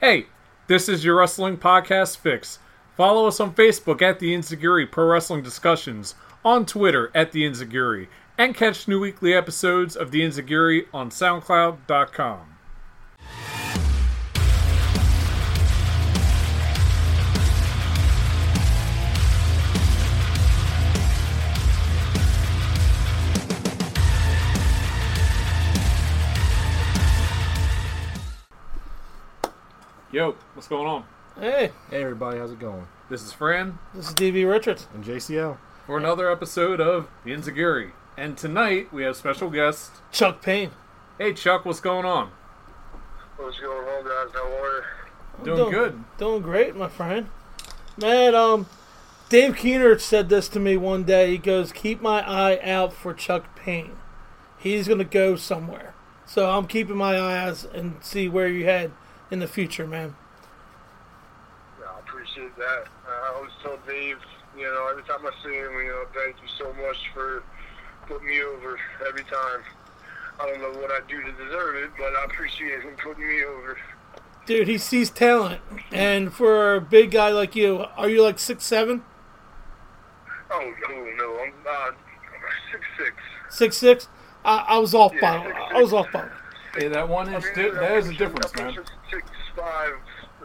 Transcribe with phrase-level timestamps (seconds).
[0.00, 0.26] Hey,
[0.68, 2.60] this is your wrestling podcast fix.
[2.96, 8.06] Follow us on Facebook at the Enzuigiri Pro Wrestling Discussions, on Twitter at the Enzuigiri,
[8.38, 12.57] and catch new weekly episodes of the Enzuigiri on SoundCloud.com.
[30.18, 31.04] Yo, what's going on?
[31.38, 32.88] Hey, Hey everybody, how's it going?
[33.08, 34.88] This is Fran this is DB Richards.
[34.92, 35.58] And JCL.
[35.86, 37.92] for another episode of the Enzuigiri.
[38.16, 39.92] And tonight we have special guest.
[40.10, 40.72] Chuck Payne.
[41.18, 42.32] Hey Chuck, what's going on?
[43.36, 44.34] What's going on, guys?
[44.34, 44.82] How are you?
[45.38, 46.04] I'm Doing good.
[46.18, 47.28] Doing great, my friend.
[47.96, 48.66] Man, um,
[49.28, 51.30] Dave Keener said this to me one day.
[51.30, 53.96] He goes, "Keep my eye out for Chuck Payne.
[54.58, 55.94] He's gonna go somewhere."
[56.26, 58.90] So I'm keeping my eyes and see where you head
[59.30, 60.14] in the future, man.
[61.80, 62.84] Yeah, I appreciate that.
[63.06, 64.16] Uh, I always tell Dave,
[64.56, 67.42] you know, every time I see him, you know, thank you so much for
[68.06, 69.62] putting me over every time.
[70.40, 73.44] I don't know what I do to deserve it, but I appreciate him putting me
[73.44, 73.76] over.
[74.46, 75.60] Dude, he sees talent,
[75.92, 79.02] and for a big guy like you, are you like six seven,
[80.50, 81.90] Oh, no, no, I'm uh,
[82.72, 83.16] six six.
[83.50, 84.08] six six?
[84.46, 85.44] I, I was off Yeah, by.
[85.46, 86.26] six, I was off by.
[86.78, 88.84] Hey, that one I inch, mean, di- that is a pushing- difference, I'm man.
[89.10, 89.26] Six
[89.56, 89.92] five,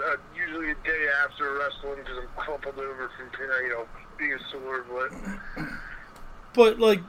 [0.04, 3.30] uh, usually a day after wrestling because I'm crumpled over from
[3.64, 3.86] you know
[4.18, 5.66] being a sore, but.
[6.56, 7.00] But like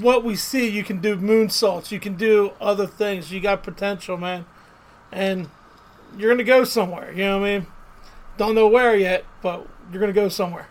[0.00, 3.32] what we see, you can do moonsaults, you can do other things.
[3.32, 4.44] You got potential, man,
[5.10, 5.48] and
[6.16, 7.10] you're gonna go somewhere.
[7.12, 7.66] You know what I mean?
[8.36, 10.66] Don't know where yet, but you're gonna go somewhere.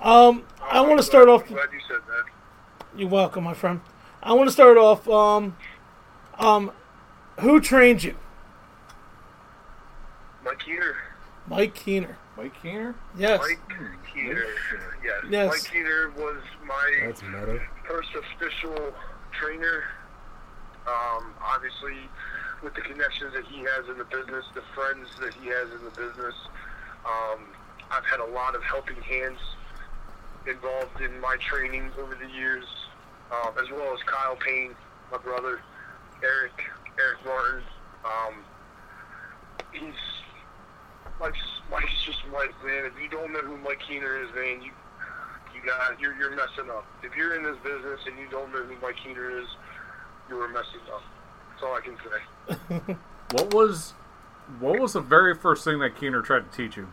[0.00, 1.42] Um, I want to start off.
[1.42, 2.98] I'm glad you said that.
[2.98, 3.80] You're welcome, my friend.
[4.22, 5.08] I want to start off.
[5.08, 5.56] Um,
[6.42, 6.72] um,
[7.40, 8.16] who trained you?
[10.44, 10.96] Mike Keener.
[11.46, 12.18] Mike Keener.
[12.36, 12.94] Mike Keener?
[13.16, 13.40] Yes.
[13.40, 13.60] Mike
[14.12, 14.44] Keener.
[15.04, 15.24] Yes.
[15.30, 15.50] Yes.
[15.50, 17.60] Mike Keener was my That's meta.
[17.86, 18.92] first official
[19.32, 19.84] trainer.
[20.86, 21.96] Um, obviously,
[22.62, 25.84] with the connections that he has in the business, the friends that he has in
[25.84, 26.34] the business,
[27.06, 27.38] um,
[27.90, 29.38] I've had a lot of helping hands
[30.46, 32.64] involved in my training over the years,
[33.30, 34.74] um, as well as Kyle Payne,
[35.12, 35.60] my brother,
[36.22, 36.52] Eric,
[36.98, 37.62] Eric Martin.
[38.04, 38.34] Um,
[39.72, 39.94] he's
[41.20, 41.38] Mike's,
[41.70, 42.84] Mike's just Mike, man.
[42.84, 44.72] If you don't know who Mike Keener is, man, you
[45.54, 46.86] you got you're you're messing up.
[47.02, 49.46] If you're in this business and you don't know who Mike Keener is,
[50.28, 51.02] you are messing up.
[51.50, 51.96] That's all I can
[52.88, 52.96] say.
[53.32, 53.94] What was
[54.60, 56.88] what was the very first thing that Keener tried to teach you?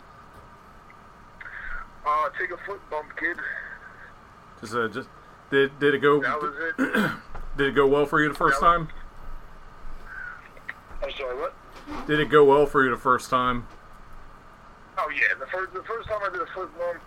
[2.07, 3.35] Uh, take a foot bump, kid.
[4.61, 5.09] Just uh, just
[5.51, 7.11] did did it go That was it.
[7.57, 8.87] did it go well for you the first That time?
[11.03, 11.53] I'm sorry, what?
[12.09, 13.67] Did it go well for you the first time?
[14.97, 16.97] Oh yeah, the first the first time I did a foot bump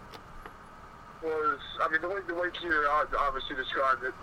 [1.25, 4.15] was I mean the way the way Keener obviously described it.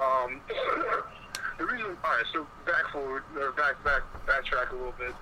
[0.00, 0.40] Um,
[1.58, 5.12] the reason, all right, so back forward or back back backtrack a little bit.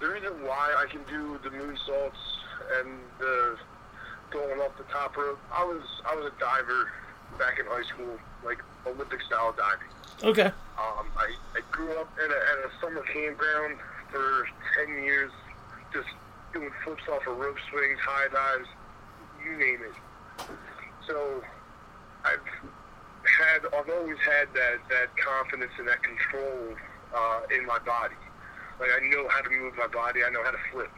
[0.00, 2.18] The reason why I can do the moonsaults
[2.80, 3.56] and the
[4.32, 6.90] going off the top rope, I was I was a diver
[7.38, 9.86] back in high school, like Olympic style diving.
[10.24, 10.50] Okay.
[10.82, 13.78] Um, I, I grew up in a, at a summer campground
[14.12, 14.46] for
[14.86, 15.32] 10 years,
[15.92, 16.08] just
[16.52, 18.68] doing flips off of rope swings, high dives,
[19.42, 20.46] you name it.
[21.08, 21.42] So
[22.24, 22.44] I've
[23.24, 26.76] had, I've always had that, that confidence and that control
[27.16, 28.14] uh, in my body.
[28.78, 30.90] Like I know how to move my body, I know how to flip.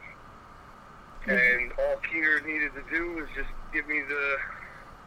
[1.27, 4.37] And all Keener needed to do was just give me the,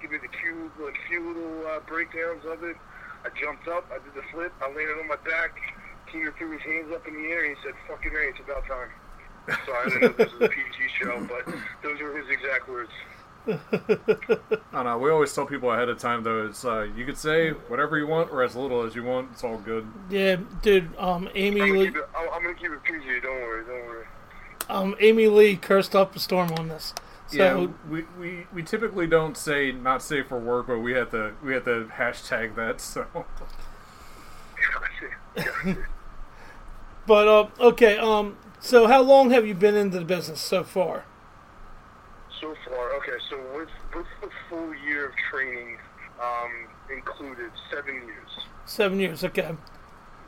[0.02, 2.76] give me the few, like few little uh, breakdowns of it.
[3.24, 5.54] I jumped up, I did the flip, I landed on my back.
[6.12, 8.66] Keener threw his hands up in the air and he said, fucking A, it's about
[8.66, 8.88] time.
[9.64, 12.68] Sorry, I didn't know if this was a PG show, but those were his exact
[12.68, 12.90] words.
[13.48, 14.98] I don't know.
[14.98, 16.46] We always tell people ahead of time though.
[16.46, 19.30] It's uh, you could say whatever you want or as little as you want.
[19.32, 19.86] It's all good.
[20.10, 20.94] Yeah, dude.
[20.98, 21.86] Um, Amy I'm gonna Lee.
[21.86, 24.06] keep it, I'm, I'm gonna keep it PG, don't worry, don't worry.
[24.68, 26.92] Um, Amy Lee cursed up a storm on this.
[27.28, 31.10] So yeah, we, we, we typically don't say not safe for work, but we have
[31.12, 32.82] to we had to hashtag that.
[32.82, 33.06] So
[37.08, 41.06] But uh, okay, um, so how long have you been into the business so far?
[42.38, 45.78] So far, okay, so with, with the full year of training
[46.22, 46.50] um,
[46.94, 48.28] included, seven years.
[48.66, 49.56] Seven years, okay.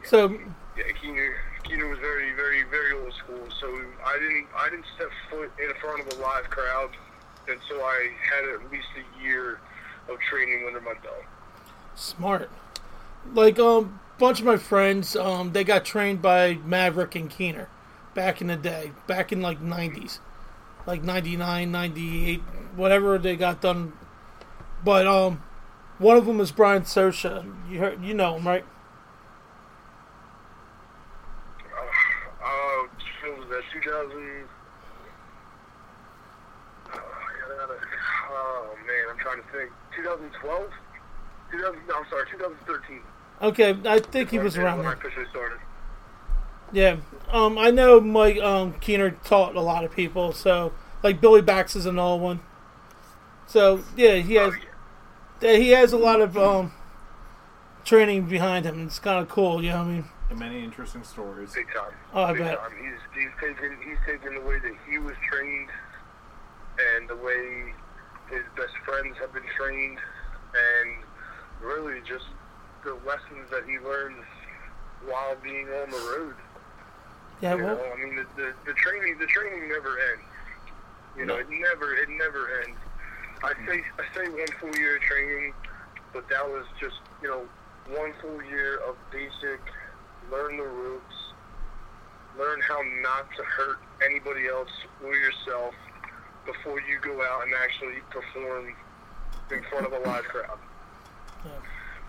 [0.05, 0.31] So
[0.75, 3.47] Yeah, Keener, Keener was very, very, very old school.
[3.61, 3.69] So
[4.03, 6.97] I didn't, I didn't step foot in front of a live crowd
[7.47, 9.61] until I had at least a year
[10.09, 11.25] of training under my belt.
[11.95, 12.51] smart.
[13.35, 17.69] Like um, bunch of my friends, um, they got trained by Maverick and Keener.
[18.13, 20.19] back in the day, back in like 90s,
[20.87, 22.41] like 99, 98,
[22.77, 23.95] whatever they got done.
[24.85, 25.43] But um,
[25.99, 27.51] one of them is Brian Sosha.
[27.71, 28.65] You heard, you know him, right?
[32.43, 32.87] Uh,
[33.23, 34.45] what was that, 2000?
[36.93, 36.99] Oh,
[38.33, 39.71] oh, man, I'm trying to think.
[39.97, 40.71] 2012?
[41.53, 43.01] 2000, no, I'm sorry, 2013.
[43.43, 44.99] Okay, I think he was around there.
[46.73, 46.97] Yeah.
[47.31, 50.73] Um, I know Mike um, Keener taught a lot of people, so
[51.03, 52.41] like Billy Bax is an another one.
[53.47, 54.55] So yeah, he has
[55.41, 56.73] yeah, he has a lot of um,
[57.85, 58.87] training behind him.
[58.87, 60.05] It's kind of cool, you know what I mean?
[60.31, 61.55] And many interesting stories.
[61.55, 61.93] Big time.
[62.13, 62.59] Oh, I Big bet.
[62.59, 62.71] time.
[62.81, 65.71] He's, he's taken he's taken the way that he was trained
[66.97, 67.73] and the way
[68.29, 69.99] his best friends have been trained
[70.55, 71.05] and
[71.61, 72.27] really just
[72.85, 74.25] the lessons that he learns
[75.07, 76.35] while being on the road.
[77.41, 80.25] Yeah, You well, know, I mean the, the, the training the training never ends.
[81.17, 81.41] You know, No.
[81.41, 82.79] it never it never ends.
[83.43, 85.55] I say I say one full year of training,
[86.13, 87.45] but that was just, you know,
[87.97, 89.61] one full year of basic
[90.31, 91.15] learn the ropes,
[92.39, 94.71] learn how not to hurt anybody else
[95.05, 95.75] or yourself
[96.47, 98.75] before you go out and actually perform
[99.51, 100.59] in front of a live crowd.
[101.45, 101.51] Yeah.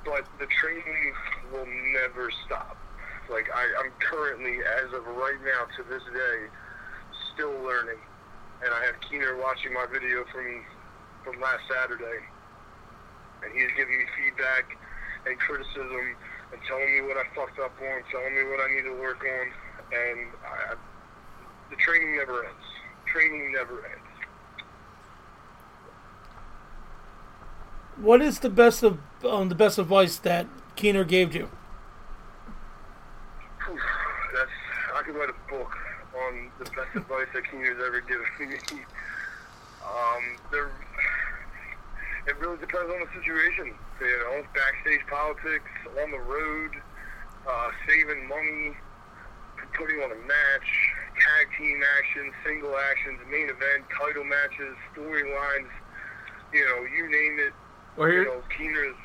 [0.04, 1.14] But the training
[1.52, 2.78] will never stop.
[3.30, 6.38] Like I, I'm currently, as of right now to this day,
[7.34, 8.02] still learning.
[8.64, 10.66] And I have Keener watching my video from
[11.24, 12.26] from last Saturday,
[13.44, 14.78] and he's giving me feedback
[15.28, 16.18] and criticism
[16.52, 19.22] and telling me what I fucked up on, telling me what I need to work
[19.22, 19.46] on,
[19.94, 20.76] and I,
[21.70, 22.66] the training never ends.
[23.06, 24.12] Training never ends.
[28.02, 31.50] what is the best of um, the best advice that Keener gave you?
[34.34, 34.52] That's
[34.96, 35.72] I could write a book
[36.16, 38.82] on the best advice that Keener's ever given me.
[39.82, 40.70] Um, there,
[42.28, 43.74] it really depends on the situation.
[44.00, 45.66] You know, backstage politics,
[46.02, 46.72] on the road,
[47.50, 48.78] uh, saving money,
[49.74, 50.70] putting on a match,
[51.18, 55.68] tag team action, single actions, main event, title matches, storylines.
[56.54, 57.54] You know, you name it.
[57.98, 58.96] Well, You here, know, Keener's.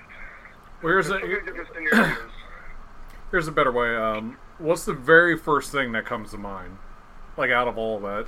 [0.86, 2.30] Well, here's a so many different scenarios.
[3.32, 3.96] here's a better way.
[3.96, 6.78] Um, what's the very first thing that comes to mind,
[7.36, 8.26] like out of all that?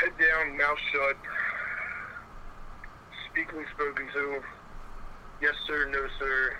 [0.00, 1.16] head down, mouth shut.
[3.30, 4.40] Speak when spoken to.
[5.40, 6.56] Yes, sir, no, sir,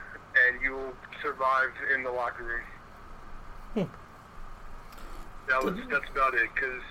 [0.46, 3.90] and you will survive in the locker room.
[5.48, 6.48] That was that's about it.
[6.56, 6.82] Cause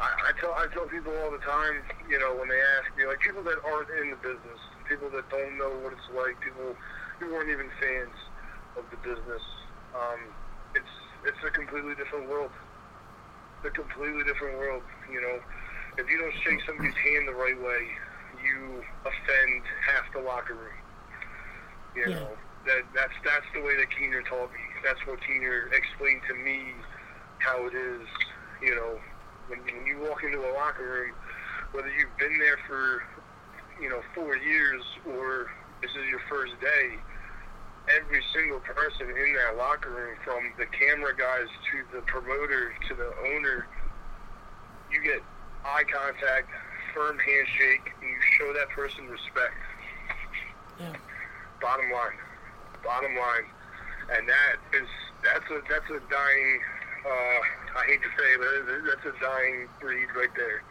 [0.00, 3.06] I, I tell I tell people all the time, you know, when they ask me,
[3.06, 6.74] like people that aren't in the business, people that don't know what it's like, people
[7.18, 8.16] who weren't even fans
[8.78, 9.42] of the business.
[9.94, 10.20] Um,
[10.74, 10.94] it's
[11.24, 12.50] it's a completely different world
[13.66, 14.82] a completely different world.
[15.10, 15.38] You know,
[15.98, 17.82] if you don't shake somebody's hand the right way,
[18.44, 20.78] you offend half the locker room.
[21.94, 22.14] You Yeah.
[22.14, 22.36] know,
[22.66, 24.64] that that's that's the way that Keener taught me.
[24.84, 26.74] That's what Keener explained to me
[27.38, 28.06] how it is.
[28.62, 29.00] You know,
[29.48, 31.14] when, when you walk into a locker room,
[31.72, 33.02] whether you've been there for
[33.80, 35.50] you know four years or
[35.82, 36.98] this is your first day,
[37.94, 42.94] every single person in that locker room, from the camera guys to the promoter to
[42.94, 43.66] the owner,
[44.90, 45.22] you get
[45.64, 46.48] eye contact,
[46.94, 49.54] firm handshake, and you show that person respect.
[50.80, 50.96] Yeah.
[51.60, 52.18] Bottom line,
[52.84, 53.46] bottom line,
[54.16, 54.88] and that is
[55.22, 56.60] that's a that's a dying.
[57.06, 60.62] Uh, I hate to say, it, but that's a dying breed right there.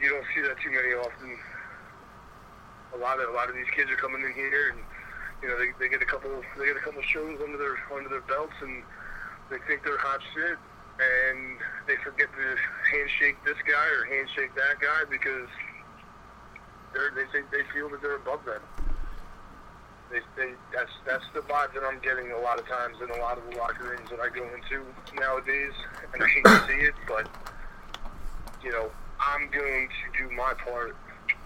[0.00, 1.38] You don't see that too many often.
[2.94, 4.80] A lot of a lot of these kids are coming in here and
[5.42, 8.08] you know, they, they get a couple they get a couple shows under their under
[8.08, 8.82] their belts and
[9.50, 10.56] they think they're hot shit
[10.96, 12.46] and they forget to
[12.90, 15.48] handshake this guy or handshake that guy because
[16.94, 18.62] they're they think they feel that they're above them.
[20.10, 23.20] They, they that's that's the vibe that I'm getting a lot of times in a
[23.20, 24.86] lot of the locker rooms that I go into
[25.18, 25.74] nowadays
[26.12, 27.28] and I hate to see it, but
[28.62, 30.96] you know, I'm going to do my part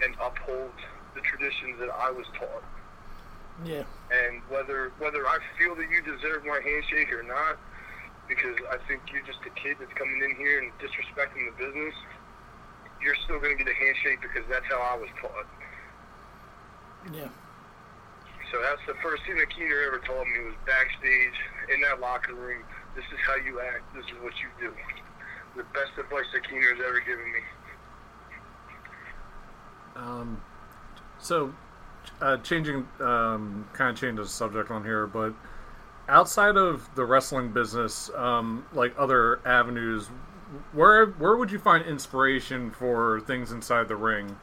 [0.03, 0.71] and uphold
[1.15, 2.63] the traditions that I was taught
[3.65, 3.83] Yeah.
[4.11, 7.57] and whether whether I feel that you deserve my handshake or not,
[8.27, 11.95] because I think you're just a kid that's coming in here and disrespecting the business,
[13.01, 15.47] you're still going to get a handshake because that's how I was taught.
[17.11, 17.29] Yeah.
[18.51, 21.37] So that's the first thing that Keener ever told me was backstage
[21.73, 22.63] in that locker room.
[22.95, 23.85] This is how you act.
[23.93, 24.73] This is what you do.
[25.55, 27.41] The best advice that Keener has ever given me.
[29.95, 30.41] Um,
[31.19, 31.53] so,
[32.21, 35.33] uh, changing, um, kind of changes the subject on here, but
[36.07, 40.07] outside of the wrestling business, um, like other avenues,
[40.73, 44.37] where where would you find inspiration for things inside the ring?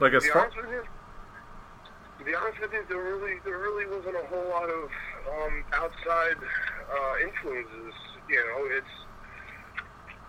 [0.00, 0.82] Like as far honest with you,
[2.18, 4.88] to be honest with you, there really there really wasn't a whole lot of
[5.28, 6.40] um, outside
[6.88, 7.92] uh, influences.
[8.26, 8.94] You know, it's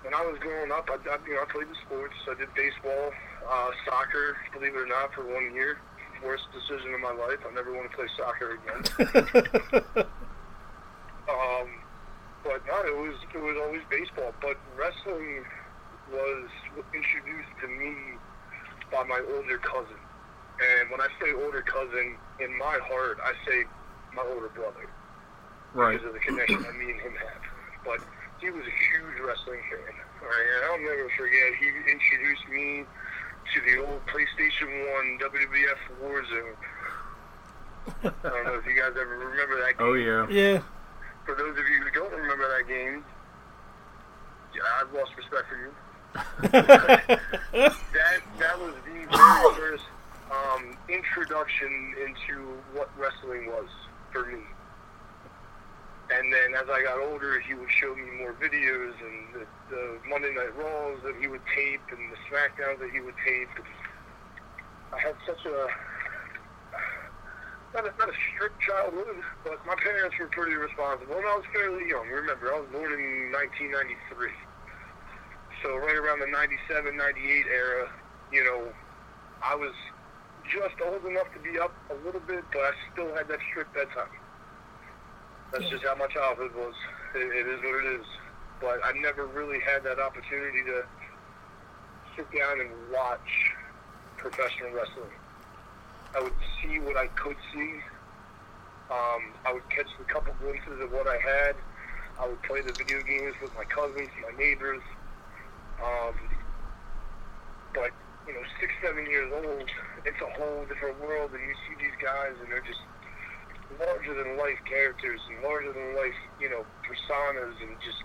[0.03, 2.15] when I was growing up, I, I you know I played the sports.
[2.29, 3.11] I did baseball,
[3.49, 4.37] uh, soccer.
[4.53, 5.79] Believe it or not, for one year.
[6.23, 7.39] Worst decision of my life.
[7.49, 10.05] I never want to play soccer again.
[11.29, 11.69] Um,
[12.43, 14.33] but no, it was it was always baseball.
[14.41, 15.45] But wrestling
[16.11, 16.49] was
[16.93, 17.95] introduced to me
[18.91, 20.01] by my older cousin.
[20.59, 23.63] And when I say older cousin, in my heart, I say
[24.13, 24.89] my older brother
[25.73, 25.93] right?
[25.93, 27.41] because of the connection that me and him have.
[27.85, 27.99] But
[28.41, 29.93] he was a huge wrestling fan.
[30.21, 31.53] All right, and I'll never forget.
[31.59, 32.85] He introduced me
[33.53, 36.57] to the old PlayStation One WWF Warzone.
[38.03, 39.87] I don't know if you guys ever remember that game.
[39.87, 40.27] Oh yeah.
[40.29, 40.61] yeah.
[41.25, 43.05] For those of you who don't remember that game,
[44.55, 45.71] yeah, I've lost respect for you.
[47.93, 49.83] That that was the very first
[50.31, 53.67] um, introduction into what wrestling was
[54.11, 54.39] for me.
[56.11, 59.99] And then as I got older, he would show me more videos and the, the
[60.09, 63.49] Monday Night Raws that he would tape and the SmackDowns that he would tape.
[64.91, 65.67] I had such a
[67.73, 71.45] not a, not a strict childhood, but my parents were pretty responsible, and I was
[71.53, 72.07] fairly young.
[72.07, 74.27] Remember, I was born in 1993,
[75.63, 77.87] so right around the 97, 98 era,
[78.33, 78.67] you know,
[79.41, 79.71] I was
[80.51, 83.73] just old enough to be up a little bit, but I still had that strict
[83.73, 84.20] bedtime.
[85.51, 86.73] That's just how my childhood was.
[87.15, 88.05] It, it is what it is.
[88.61, 90.83] But I never really had that opportunity to
[92.15, 93.51] sit down and watch
[94.17, 95.11] professional wrestling.
[96.15, 97.73] I would see what I could see.
[98.91, 101.55] Um, I would catch a couple glimpses of what I had.
[102.19, 104.81] I would play the video games with my cousins, my neighbors.
[105.81, 106.13] Um,
[107.73, 107.91] but
[108.27, 109.67] you know, six, seven years old,
[110.05, 112.83] it's a whole different world, and you see these guys, and they're just
[113.79, 118.03] larger than life characters and larger than life, you know, personas, and just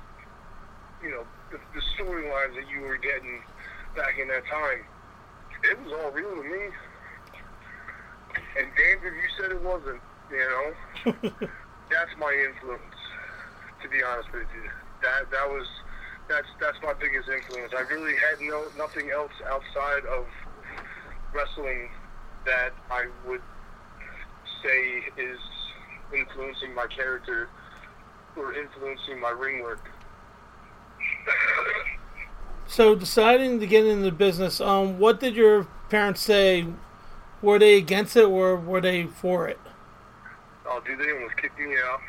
[1.03, 3.41] you know, the, the storylines that you were getting
[3.95, 4.83] back in that time.
[5.65, 6.73] It was all real to me.
[8.59, 11.13] And damn if you said it wasn't, you know.
[11.91, 12.97] that's my influence,
[13.83, 14.69] to be honest with you.
[15.03, 15.67] That that was
[16.29, 17.73] that's that's my biggest influence.
[17.77, 20.25] I really had no nothing else outside of
[21.33, 21.89] wrestling
[22.45, 23.43] that I would
[24.65, 25.39] say is
[26.15, 27.49] influencing my character
[28.37, 29.91] or influencing my ring work.
[32.67, 36.67] So deciding to get into the business, um, what did your parents say?
[37.43, 39.59] Were they against it or were they for it?
[40.67, 42.01] Oh, dude, they almost kicked me out.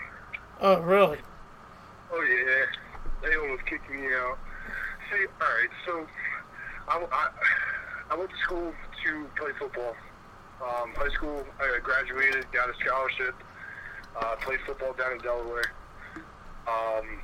[0.61, 1.19] Oh, really?
[2.11, 2.65] Oh yeah,
[3.21, 4.39] they almost kicked me out.
[5.11, 6.07] See, all right, so
[6.87, 7.29] I, I,
[8.11, 8.73] I went to school
[9.05, 9.95] to play football.
[10.61, 13.35] Um, high school, I graduated, got a scholarship,
[14.19, 15.71] uh, played football down in Delaware.
[16.67, 17.21] Um,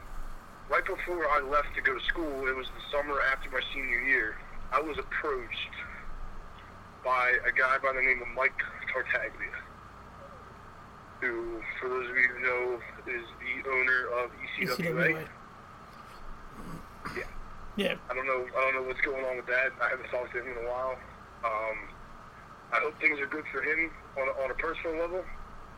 [0.69, 4.01] right before I left to go to school, it was the summer after my senior
[4.01, 4.38] year.
[4.71, 5.73] I was approached
[7.03, 8.57] by a guy by the name of Mike
[8.91, 9.51] Tartaglia,
[11.21, 14.77] who, for those of you who know, is the owner of ECWA.
[14.77, 15.27] ECWA.
[17.17, 17.23] Yeah.
[17.75, 17.95] Yeah.
[18.09, 18.45] I don't know.
[18.57, 19.73] I don't know what's going on with that.
[19.81, 20.95] I haven't talked to him in a while.
[21.43, 21.77] Um,
[22.71, 25.23] I hope things are good for him on a, on a personal level.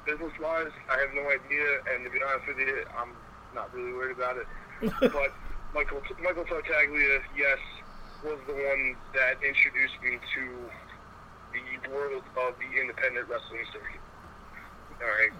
[0.05, 1.67] Business wise, I have no idea.
[1.93, 3.13] And to be honest with you, I'm
[3.53, 4.47] not really worried about it.
[4.99, 5.33] but
[5.73, 7.57] Michael Michael Tartaglia, yes,
[8.23, 10.43] was the one that introduced me to
[11.83, 14.01] the world of the independent wrestling circuit.
[15.01, 15.33] All right.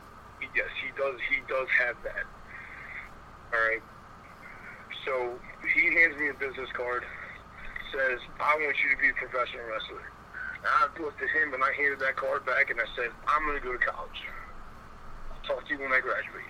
[0.56, 1.20] Yes, he does.
[1.30, 2.26] He does have that.
[3.54, 3.84] All right.
[5.06, 5.38] So
[5.74, 7.04] he hands me a business card,
[7.94, 10.06] says, I want you to be a professional wrestler.
[10.58, 13.46] And I looked at him and I handed that card back and I said, I'm
[13.46, 14.22] going to go to college.
[15.48, 16.44] Talk to you when I graduate.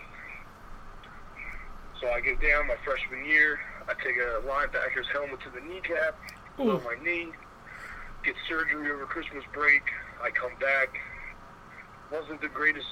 [2.01, 3.59] So I get down my freshman year.
[3.87, 6.17] I take a linebacker's helmet to the kneecap,
[6.57, 7.29] blow my knee,
[8.23, 9.83] get surgery over Christmas break.
[10.21, 10.97] I come back.
[12.11, 12.87] Wasn't the greatest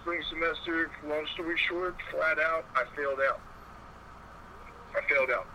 [0.00, 0.90] spring semester.
[1.06, 3.40] Long story short, flat out, I failed out.
[4.96, 5.46] I failed out.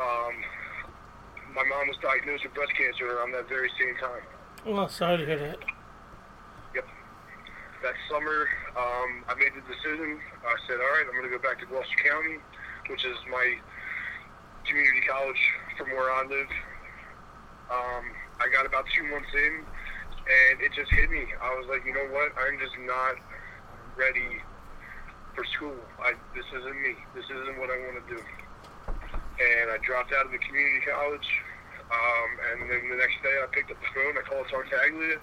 [0.00, 0.34] Um,
[1.54, 4.22] my mom was diagnosed with breast cancer around that very same time.
[4.64, 5.58] Well, sorry to hear that.
[7.82, 8.46] That summer,
[8.78, 10.22] um, I made the decision.
[10.46, 12.38] I said, all right, I'm going to go back to Gloucester County,
[12.86, 13.58] which is my
[14.64, 15.42] community college
[15.76, 16.50] from where I live.
[17.74, 18.04] Um,
[18.38, 19.66] I got about two months in.
[20.22, 21.26] and it just hit me.
[21.40, 22.30] I was like, you know what?
[22.38, 23.18] I'm just not
[23.98, 24.38] ready
[25.34, 25.76] for school.
[25.98, 26.94] I this isn't me.
[27.14, 28.20] This isn't what I want to do.
[29.42, 31.28] And I dropped out of the community college.
[31.90, 34.14] Um, and then the next day, I picked up the phone.
[34.16, 35.18] I called Tartaglia,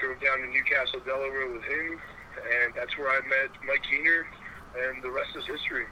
[0.00, 2.00] drove down to Newcastle, Delaware with him,
[2.36, 4.26] and that's where I met Mike Keener,
[4.78, 5.86] and the rest is history.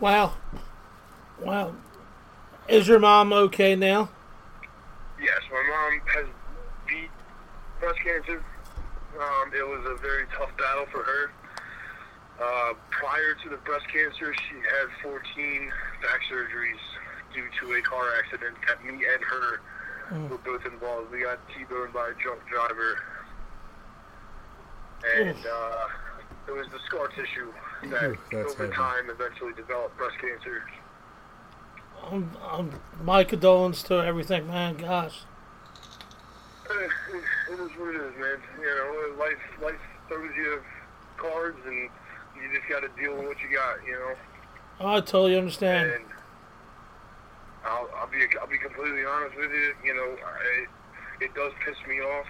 [0.00, 0.34] Wow.
[1.40, 1.74] Wow.
[2.68, 4.10] Is your mom okay now?
[5.20, 6.26] Yes, my mom has
[6.88, 7.10] beat
[7.80, 8.42] breast cancer.
[9.14, 11.32] Um, it was a very tough battle for her.
[12.42, 16.80] Uh, prior to the breast cancer, she had 14 back surgeries
[17.34, 19.60] due to a car accident that me and her
[20.10, 21.10] were both involved.
[21.10, 22.98] We got T-boned by a drunk driver.
[25.18, 25.88] And uh,
[26.48, 27.52] it was the scar tissue
[27.90, 28.76] that that's over heavy.
[28.76, 30.62] time eventually developed breast cancer.
[32.08, 32.70] Um, um,
[33.02, 34.76] my condolence to everything, man.
[34.76, 35.22] Gosh.
[36.70, 36.74] Eh,
[37.50, 38.38] It is what it is, man.
[38.60, 39.74] You know, life life
[40.08, 40.62] throws you
[41.16, 43.84] cards, and you just got to deal with what you got.
[43.86, 43.92] You
[44.80, 45.90] know, I totally understand.
[45.90, 46.04] and
[47.64, 49.74] I'll, I'll be I'll be completely honest with you.
[49.84, 50.66] You know, I,
[51.20, 52.26] it does piss me off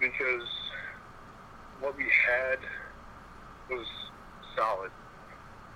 [0.00, 0.48] because
[1.78, 2.58] what we had
[3.68, 3.86] was
[4.56, 4.90] solid.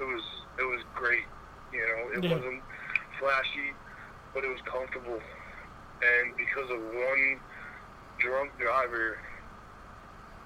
[0.00, 0.23] It was
[0.59, 1.28] it was great.
[1.73, 2.37] You know, it Yeah.
[2.37, 2.62] wasn't
[3.21, 3.75] flashy,
[4.33, 5.18] but it was comfortable.
[6.02, 7.40] And because of one
[8.18, 9.18] drunk driver,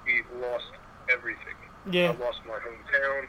[0.06, 0.70] we lost
[1.10, 1.58] everything.
[1.90, 2.10] Yeah.
[2.10, 3.22] I lost my hometown.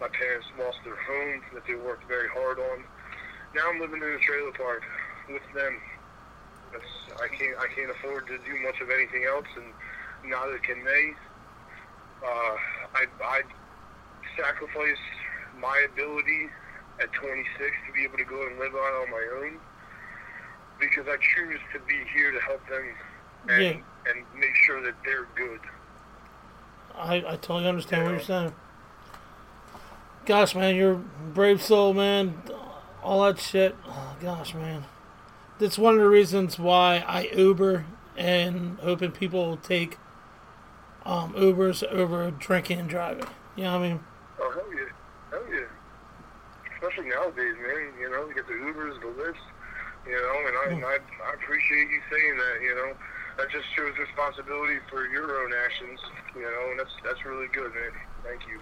[0.00, 2.84] My parents lost their home that they worked very hard on.
[3.54, 4.82] Now I'm living in a trailer park
[5.28, 5.80] with them.
[6.72, 10.84] That's, I can't I can't afford to do much of anything else, and neither can
[10.84, 11.12] they.
[12.24, 12.56] Uh,
[12.94, 13.42] I I
[14.36, 14.98] sacrifice
[15.60, 16.48] my ability
[17.00, 17.46] at 26
[17.86, 19.58] to be able to go and live out on my own
[20.80, 22.84] because I choose to be here to help them
[23.48, 23.70] and Yeah.
[24.12, 25.60] and make sure that they're good.
[26.96, 28.52] I, I totally understand what you're saying.
[30.26, 30.96] Gosh, man, you're a
[31.32, 32.42] brave soul, man.
[33.02, 33.76] All that shit.
[33.86, 34.84] Oh, gosh, man.
[35.58, 37.84] That's one of the reasons why I Uber
[38.16, 39.98] and hoping people will take
[41.06, 43.24] um, Ubers over drinking and driving.
[43.56, 44.00] You know what I mean?
[44.40, 44.90] Oh hell yeah,
[45.30, 45.66] hell yeah.
[46.74, 47.92] Especially nowadays, man.
[48.00, 49.34] You know, you get the Ubers, the Lyfts.
[50.06, 52.62] You know, and I, and I, I appreciate you saying that.
[52.62, 52.92] You know,
[53.38, 55.98] that just shows responsibility for your own actions.
[56.36, 57.90] You know, and that's that's really good, man.
[58.22, 58.60] Thank you.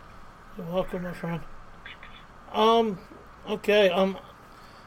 [0.56, 1.42] You're welcome, my friend.
[2.52, 2.98] Um,
[3.48, 3.90] okay.
[3.90, 4.18] Um,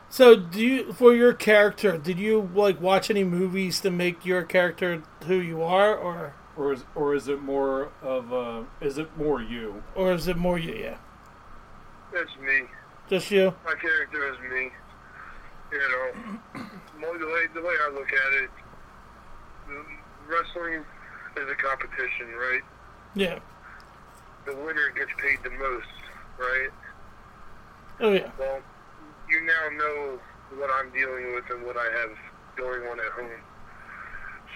[0.10, 1.98] so do you for your character?
[1.98, 6.74] Did you like watch any movies to make your character who you are, or Or
[6.74, 9.84] is or is it more of uh is it more you?
[9.96, 10.74] or is it more you?
[10.76, 10.98] Yeah,
[12.14, 12.64] That's me.
[13.10, 13.54] just you.
[13.66, 14.72] My character is me.
[15.72, 16.62] You know,
[17.00, 18.50] more the way the way I look at it,
[20.28, 20.84] wrestling
[21.38, 22.62] is a competition, right?
[23.16, 23.40] Yeah.
[24.46, 25.88] The winner gets paid the most,
[26.40, 26.70] right?
[28.02, 28.32] Oh yeah.
[28.40, 28.60] Well,
[29.28, 30.20] you now know
[30.56, 32.16] what I'm dealing with and what I have
[32.56, 33.44] going on at home.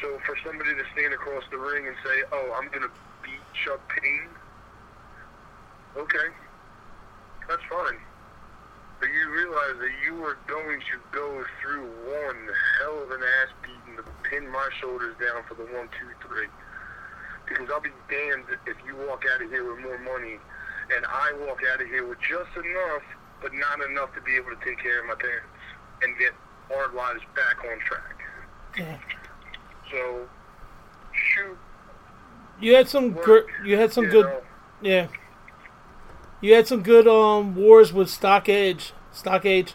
[0.01, 3.79] So for somebody to stand across the ring and say, "Oh, I'm gonna beat Chuck
[3.99, 4.31] Payne,"
[5.97, 6.27] okay,
[7.49, 7.99] that's fine.
[8.99, 12.41] But you realize that you are going to go through one
[12.79, 16.47] hell of an ass beating to pin my shoulders down for the one, two, three.
[17.43, 20.39] Because I'll be damned if you walk out of here with more money
[20.95, 23.03] and I walk out of here with just enough,
[23.43, 25.45] but not enough to be able to take care of my parents
[26.01, 26.31] and get
[26.75, 28.17] our lives back on track.
[28.77, 28.97] Yeah.
[29.91, 30.27] So,
[31.11, 31.57] shoot,
[32.59, 33.45] You had some good.
[33.63, 34.25] You had some you good.
[34.25, 34.41] know,
[34.81, 35.07] Yeah.
[36.41, 38.83] You had some good um wars with Stockade.
[39.11, 39.73] Stockade.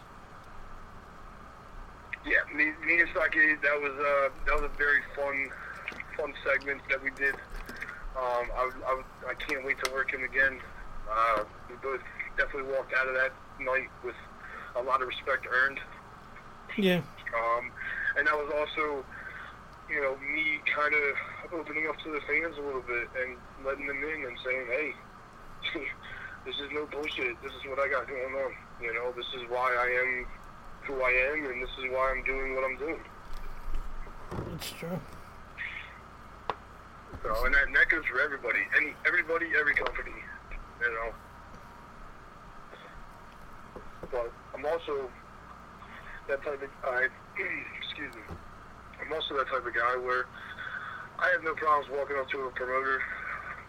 [2.25, 5.49] yeah, me, me and Sake, that was uh, that was a very fun,
[6.17, 7.35] fun segment that we did.
[8.17, 10.59] Um, I, I, I can't wait to work him again.
[11.09, 12.01] Uh, we both
[12.37, 14.15] definitely walked out of that night with
[14.75, 15.79] a lot of respect earned.
[16.77, 17.01] Yeah.
[17.35, 17.71] Um,
[18.17, 19.05] and that was also,
[19.89, 23.87] you know, me kind of opening up to the fans a little bit and letting
[23.87, 24.93] them in and saying, hey,
[26.45, 27.41] this is no bullshit.
[27.41, 28.53] This is what I got going on.
[28.81, 30.25] You know, this is why I am
[30.83, 33.01] who I am, and this is why I'm doing what I'm doing.
[34.51, 34.99] That's true.
[37.23, 40.15] So, and that, and that goes for everybody, any everybody, every company.
[40.81, 41.11] You know.
[44.11, 45.09] But I'm also
[46.27, 47.07] that type of I
[47.81, 48.21] excuse me.
[49.01, 50.25] I'm also that type of guy where
[51.19, 53.01] I have no problems walking up to a promoter.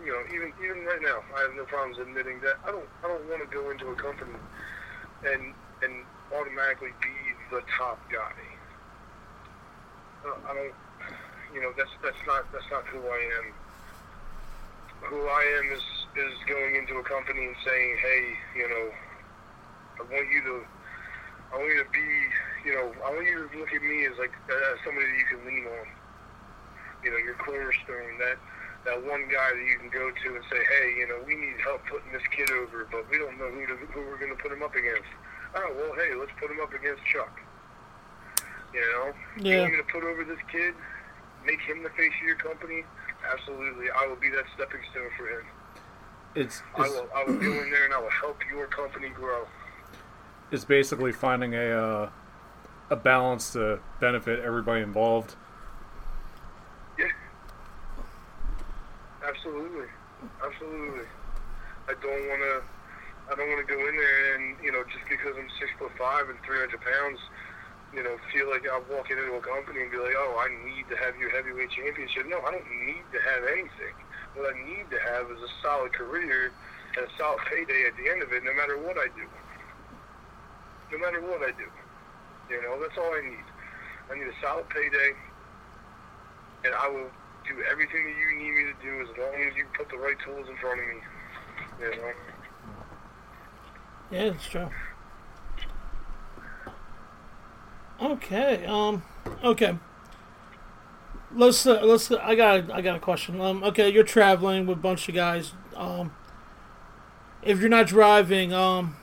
[0.05, 3.09] You know, even even right now, I have no problems admitting that I don't I
[3.09, 4.37] don't want to go into a company
[5.27, 7.15] and and automatically be
[7.51, 8.33] the top guy.
[10.25, 10.75] Uh, I don't.
[11.55, 13.47] you know, that's that's not that's not who I am.
[15.09, 15.85] Who I am is
[16.17, 18.23] is going into a company and saying, hey,
[18.57, 18.91] you know,
[20.01, 20.57] I want you to,
[21.53, 22.09] I want you to be,
[22.65, 25.29] you know, I want you to look at me as like as somebody that you
[25.29, 25.87] can lean on.
[27.05, 28.41] You know, your cornerstone, that
[28.89, 31.61] that one guy that you can go to and say, hey, you know, we need
[31.61, 34.41] help putting this kid over, but we don't know who to, who we're going to
[34.41, 35.09] put him up against.
[35.53, 37.33] Oh well, hey, let's put him up against Chuck.
[38.73, 39.61] You know, you Yeah.
[39.69, 40.73] want me to put over this kid,
[41.45, 42.85] make him the face of your company?
[43.21, 45.45] Absolutely, I will be that stepping stone for him.
[46.37, 49.09] It's it's I will, I will go in there and I will help your company
[49.11, 49.45] grow.
[50.51, 52.11] It's basically finding a uh,
[52.91, 55.37] a balance to benefit everybody involved.
[56.99, 57.07] Yeah.
[59.27, 59.87] Absolutely.
[60.45, 61.07] Absolutely.
[61.89, 62.63] I don't want to.
[63.31, 65.93] I don't want to go in there and you know just because I'm six foot
[65.97, 67.21] five and 300 pounds,
[67.95, 70.91] you know, feel like I'm walking into a company and be like, oh, I need
[70.91, 72.27] to have your heavyweight championship.
[72.27, 73.95] No, I don't need to have anything.
[74.35, 76.51] What I need to have is a solid career
[76.99, 79.27] and a solid payday at the end of it, no matter what I do.
[80.93, 81.67] No matter what I do.
[82.51, 83.45] You know, that's all I need.
[84.11, 85.13] I need a solid payday,
[86.65, 87.11] and I will
[87.47, 90.17] do everything that you need me to do as long as you put the right
[90.25, 90.95] tools in front of me.
[91.81, 92.13] You know?
[94.11, 94.69] Yeah, that's true.
[98.03, 98.67] Okay.
[98.67, 99.05] Um.
[99.45, 99.79] Okay.
[101.33, 102.11] Let's uh, let's.
[102.11, 103.41] I got I got a question.
[103.41, 103.63] Um.
[103.63, 105.53] Okay, you're traveling with a bunch of guys.
[105.77, 106.13] Um.
[107.43, 108.97] If you're not driving, um,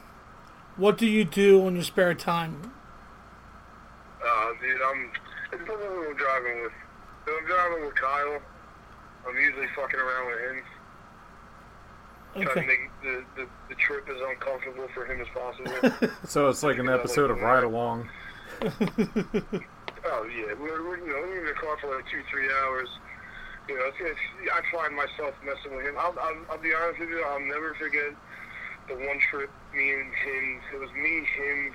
[0.77, 2.71] what do you do on your spare time?
[4.23, 5.11] Uh, dude, I'm.
[5.53, 6.71] It's the one I'm driving with.
[7.27, 8.41] I'm driving with Kyle.
[9.27, 10.63] I'm usually fucking around with him,
[12.45, 16.09] trying to make the, the, the trip as uncomfortable for him as possible.
[16.27, 18.09] So it's like an episode of Ride Along.
[18.61, 22.87] oh yeah, we're, we're you know we're in the car for like two three hours.
[23.67, 24.19] You know, it's, it's,
[24.53, 25.95] I find myself messing with him.
[25.99, 28.15] I'll, I'll, I'll be honest with you, I'll never forget
[28.87, 30.61] the one trip me and him.
[30.73, 31.73] It was me, him,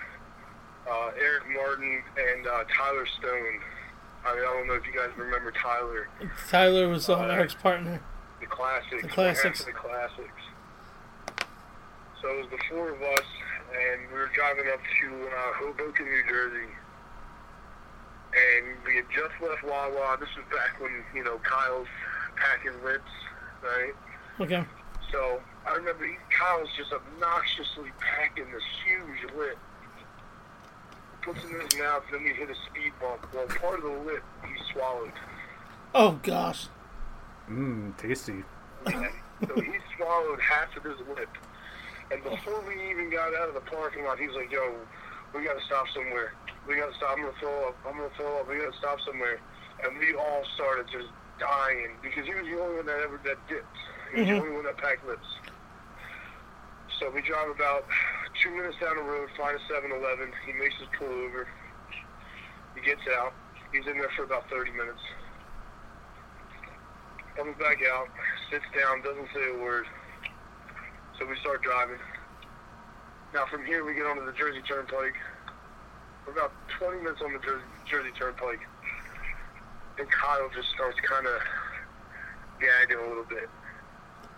[0.90, 3.61] uh, Eric Martin, and uh, Tyler Stone.
[4.25, 6.09] I, mean, I don't know if you guys remember Tyler,
[6.48, 8.01] Tyler was uh, Eric's partner.
[8.40, 9.64] the classics, The classics.
[9.64, 10.42] the classics.
[12.20, 13.27] So it was the four of us,
[13.75, 16.68] and we were driving up to uh, Hoboken, New Jersey.
[18.33, 20.16] And we had just left Wawa.
[20.18, 21.88] This was back when, you know, Kyle's
[22.37, 23.11] packing lips,
[23.62, 23.92] right?
[24.40, 24.64] Okay.
[25.12, 29.59] So I remember he, Kyle's just obnoxiously packing this huge lip.
[31.20, 33.33] Puts it in his mouth, and then we hit a speed bump.
[33.33, 35.12] Well, part of the lip he swallowed.
[35.94, 36.66] Oh gosh.
[37.48, 38.42] Mmm, tasty.
[38.87, 41.29] so he swallowed half of his lip.
[42.11, 44.75] And before we even got out of the parking lot, he was like, yo,
[45.35, 46.35] we gotta stop somewhere.
[46.66, 47.16] We gotta stop.
[47.16, 47.77] I'm gonna throw up.
[47.87, 48.48] I'm gonna throw up.
[48.48, 49.38] We gotta stop somewhere.
[49.85, 53.38] And we all started just dying because he was the only one that ever that
[53.48, 53.77] dipped.
[54.12, 54.40] He was the Mhm.
[54.40, 55.27] only one that packed lips.
[56.98, 57.87] So we drive about
[58.42, 60.33] two minutes down the road, find a 7-Eleven.
[60.44, 61.48] He makes us pull over.
[62.75, 63.33] He gets out.
[63.72, 65.01] He's in there for about 30 minutes.
[67.37, 68.09] Comes back out,
[68.51, 69.88] sits down, doesn't say a word.
[71.18, 71.98] So we start driving.
[73.33, 75.16] Now from here we get onto the Jersey Turnpike.
[76.27, 78.61] We're about 20 minutes on the Jersey, Jersey Turnpike.
[79.98, 81.40] And Kyle just starts kind of
[82.61, 83.48] gagging a little bit.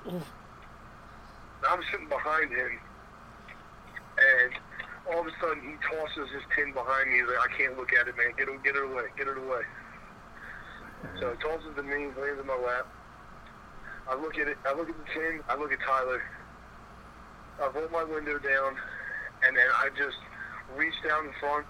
[0.05, 2.79] I'm sitting behind him,
[4.19, 4.53] and
[5.11, 7.21] all of a sudden he tosses his tin behind me.
[7.21, 8.37] He's like, I can't look at it, man.
[8.37, 9.09] Get it, get it away.
[9.17, 9.63] Get it away.
[11.21, 12.87] So he tosses it to me, lands in my lap.
[14.09, 14.59] I look at it.
[14.69, 15.41] I look at the tin.
[15.49, 16.21] I look at Tyler.
[17.63, 18.77] I roll my window down,
[19.47, 20.19] and then I just
[20.77, 21.67] reach down in front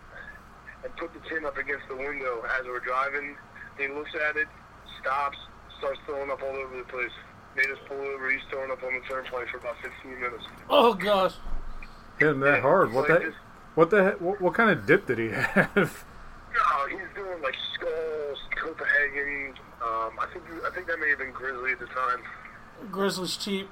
[0.82, 3.36] and put the tin up against the window as we're driving.
[3.78, 4.48] He looks at it,
[5.00, 5.38] stops,
[5.78, 7.14] starts throwing up all over the place.
[7.56, 8.30] Made us pull over.
[8.30, 10.44] He's throwing up on the turnpike for about 15 minutes.
[10.68, 11.34] Oh gosh.
[12.18, 12.92] Hit him that hard.
[12.92, 13.26] What Like that?
[13.28, 13.34] this-
[13.74, 14.04] What the?
[14.04, 16.04] Heck, what, what kind of dip did he have?
[16.54, 19.54] No, he's doing like skulls, Copenhagen.
[19.82, 22.22] Um, I think I think that may have been Grizzly at the time.
[22.90, 23.68] Grizzly's cheap.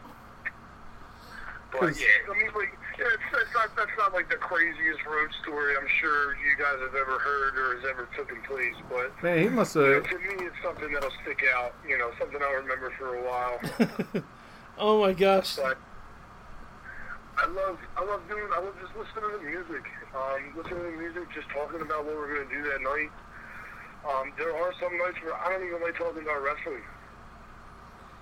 [1.72, 5.04] But 'Cause- yeah, I mean, like, yeah, it's, that's not that's not like the craziest
[5.06, 8.74] road story I'm sure you guys have ever heard or has ever taken place.
[8.88, 10.08] But Man, he must you know, have.
[10.10, 11.74] to me, it's something that'll stick out.
[11.88, 14.22] You know, something I'll remember for a while.
[14.78, 15.56] Oh my gosh.
[15.56, 15.76] but
[17.36, 19.84] I love I love doing I love just listening to the music.
[20.16, 23.12] Um, listening to the music, just talking about what we're gonna do that night.
[24.08, 26.82] Um, there are some nights where I don't even like talking about wrestling.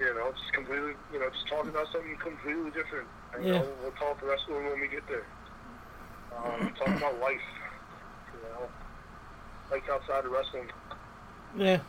[0.01, 3.07] You know, just completely you know, just talking about something completely different.
[3.35, 3.59] And, you Yeah.
[3.61, 5.25] know, we'll talk wrestling when we get there.
[6.37, 7.41] Um, talk about life.
[8.33, 8.69] You know.
[9.71, 10.69] Life outside of wrestling.
[11.57, 11.81] Yeah.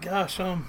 [0.00, 0.66] Gosh, um,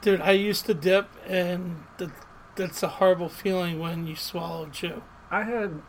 [0.00, 2.10] dude, I used to dip, and th-
[2.56, 5.02] that's a horrible feeling when you swallow chew.
[5.30, 5.80] I had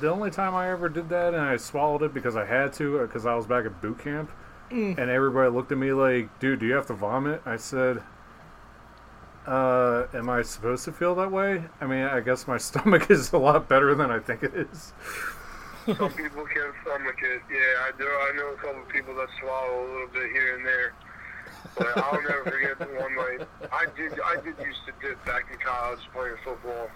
[0.00, 3.00] the only time I ever did that, and I swallowed it because I had to,
[3.00, 4.30] because I was back at boot camp,
[4.70, 8.02] and everybody looked at me like, "Dude, do you have to vomit?" I said,
[9.48, 11.64] "Uh, am I supposed to feel that way?
[11.80, 14.92] I mean, I guess my stomach is a lot better than I think it is."
[15.86, 17.40] Some people can't stomach it.
[17.50, 18.04] Yeah, I do.
[18.04, 20.92] I know a couple of people that swallow a little bit here and there.
[21.76, 23.48] But I'll never forget the one night.
[23.72, 24.20] I did.
[24.20, 26.90] I did used to dip back in college playing football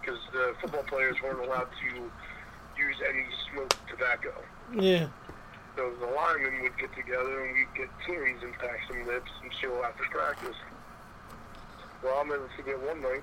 [0.00, 2.10] because the football players weren't allowed to
[2.76, 4.34] use any smoked tobacco.
[4.74, 5.08] Yeah.
[5.76, 9.52] So the linemen would get together and we'd get tins and pack some lips and
[9.60, 10.56] chill after practice.
[12.02, 13.22] Well, I'll never forget one night.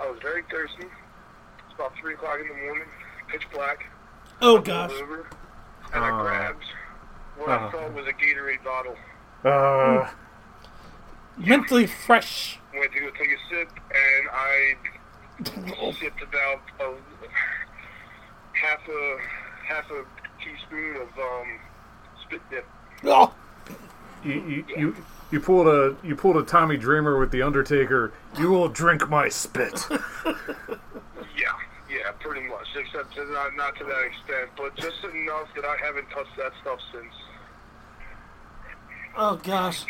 [0.00, 0.84] I was very thirsty.
[0.86, 2.84] It's about 3 o'clock in the morning,
[3.28, 3.84] pitch black.
[4.40, 4.90] Oh I gosh.
[4.92, 5.26] Over,
[5.92, 6.22] and I Uh.
[6.22, 6.64] grabbed
[7.36, 7.66] what Uh.
[7.66, 8.96] I thought was a Gatorade bottle.
[9.44, 10.10] Uh,
[11.36, 12.58] Mentally fresh.
[12.74, 14.76] Went to go take a sip, and I
[16.00, 16.94] sipped about a,
[18.52, 19.18] half a
[19.66, 20.04] half a
[20.42, 21.58] teaspoon of um,
[22.22, 22.66] spit dip.
[23.04, 23.34] Oh,
[24.24, 24.96] you, you, you,
[25.34, 28.12] you pulled a you pulled a Tommy Dreamer with the Undertaker.
[28.38, 29.86] You will drink my spit.
[31.36, 31.50] Yeah,
[31.90, 32.68] yeah, pretty much.
[32.78, 36.52] Except to not not to that extent, but just enough that I haven't touched that
[36.62, 37.12] stuff since.
[39.16, 39.84] oh gosh.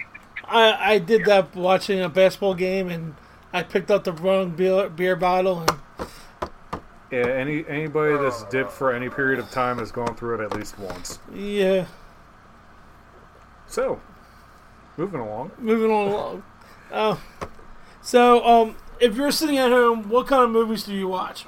[0.48, 3.14] I I did that watching a basketball game, and
[3.52, 6.08] I picked up the wrong beer, beer bottle, and
[7.10, 8.48] Yeah, any anybody that's oh.
[8.50, 11.18] dipped for any period of time has gone through it at least once.
[11.34, 11.84] yeah.
[13.66, 14.00] So,
[14.96, 15.52] moving along.
[15.58, 16.42] Moving on along.
[16.92, 17.20] Oh,
[18.02, 21.46] so um, if you're sitting at home, what kind of movies do you watch?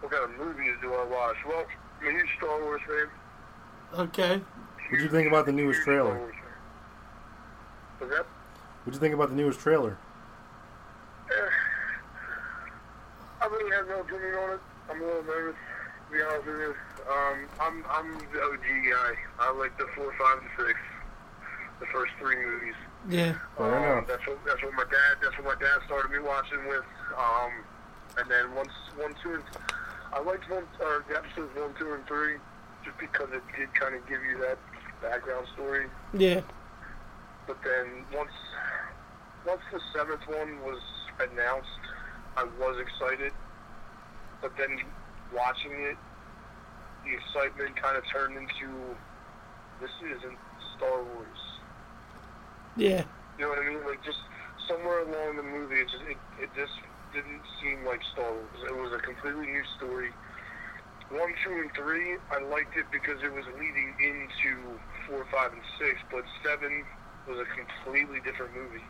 [0.00, 1.36] What kind of movies do I watch?
[1.46, 1.64] Well,
[2.00, 4.00] I'm a huge Star Wars fan.
[4.00, 4.36] Okay.
[4.90, 6.18] What do you think about the newest trailer?
[6.18, 6.34] Wars
[8.00, 8.26] that?
[8.84, 9.96] What do you think about the newest trailer?
[13.40, 14.60] I really have no opinion on it.
[14.90, 15.56] I'm a little nervous,
[16.08, 16.74] to be honest with you.
[17.10, 19.12] Um, I'm I'm the OG guy.
[19.38, 20.78] I like the four, five, and six,
[21.84, 22.74] the first three movies.
[23.08, 23.36] Yeah.
[23.58, 24.08] Um, enough.
[24.08, 26.84] That's what that's what my dad that's what my dad started me watching with.
[27.16, 27.52] Um,
[28.16, 29.44] and then once one, two, and
[30.12, 32.36] I liked one or the episodes one, two, and three,
[32.84, 34.58] just because it did kind of give you that
[35.02, 35.86] background story.
[36.16, 36.40] Yeah.
[37.46, 38.32] But then once
[39.46, 40.80] once the seventh one was
[41.20, 41.84] announced,
[42.36, 43.32] I was excited.
[44.40, 44.80] But then
[45.34, 45.96] watching it,
[47.04, 48.96] the excitement kind of turned into
[49.80, 50.38] this isn't
[50.76, 51.43] Star Wars.
[52.76, 53.04] Yeah.
[53.38, 53.82] You know what I mean?
[53.86, 54.18] Like just
[54.68, 56.74] somewhere along the movie, it just it, it just
[57.12, 58.60] didn't seem like Star Wars.
[58.66, 60.10] It was a completely new story.
[61.10, 65.62] One, two, and three, I liked it because it was leading into four, five, and
[65.78, 66.00] six.
[66.10, 66.84] But seven
[67.28, 68.84] was a completely different movie.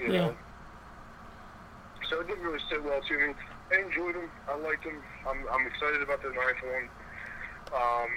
[0.00, 0.26] You Yeah.
[0.30, 0.34] know.
[2.08, 3.34] So it didn't really sit well to me.
[3.70, 4.30] I enjoyed them.
[4.48, 4.98] I liked them.
[5.28, 6.86] I'm I'm excited about the ninth one.
[7.70, 8.10] Um,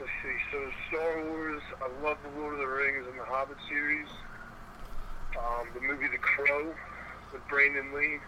[0.00, 0.36] let's see.
[0.50, 1.62] So Star Wars.
[1.80, 4.08] I love the Lord of the Rings and the Hobbit series.
[5.38, 6.74] Um, the movie The Crow
[7.32, 8.18] with Brandon Lee,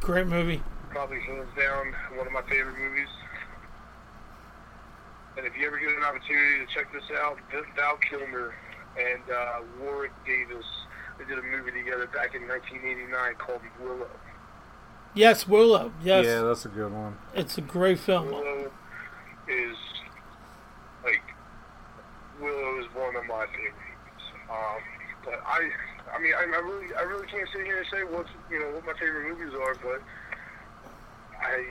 [0.00, 0.62] Great movie.
[0.90, 3.08] probably hands down one of my favorite movies.
[5.36, 7.38] And if you ever get an opportunity to check this out,
[7.76, 8.54] Val Kilmer
[8.98, 10.64] and uh, Warwick Davis,
[11.18, 14.08] they did a movie together back in 1989 called Willow.
[15.14, 15.92] Yes, Willow.
[16.02, 16.24] Yes.
[16.24, 17.18] Yeah, that's a good one.
[17.34, 18.26] It's a great film.
[18.28, 18.70] Willow
[19.48, 19.76] is
[21.04, 21.22] like
[22.40, 24.24] Willow is one of my favorites.
[24.50, 24.80] Um,
[25.24, 25.68] but I,
[26.14, 28.70] I mean, I, I really, I really can't sit here and say what's you know
[28.74, 30.00] what my favorite movies are, but
[31.42, 31.66] I,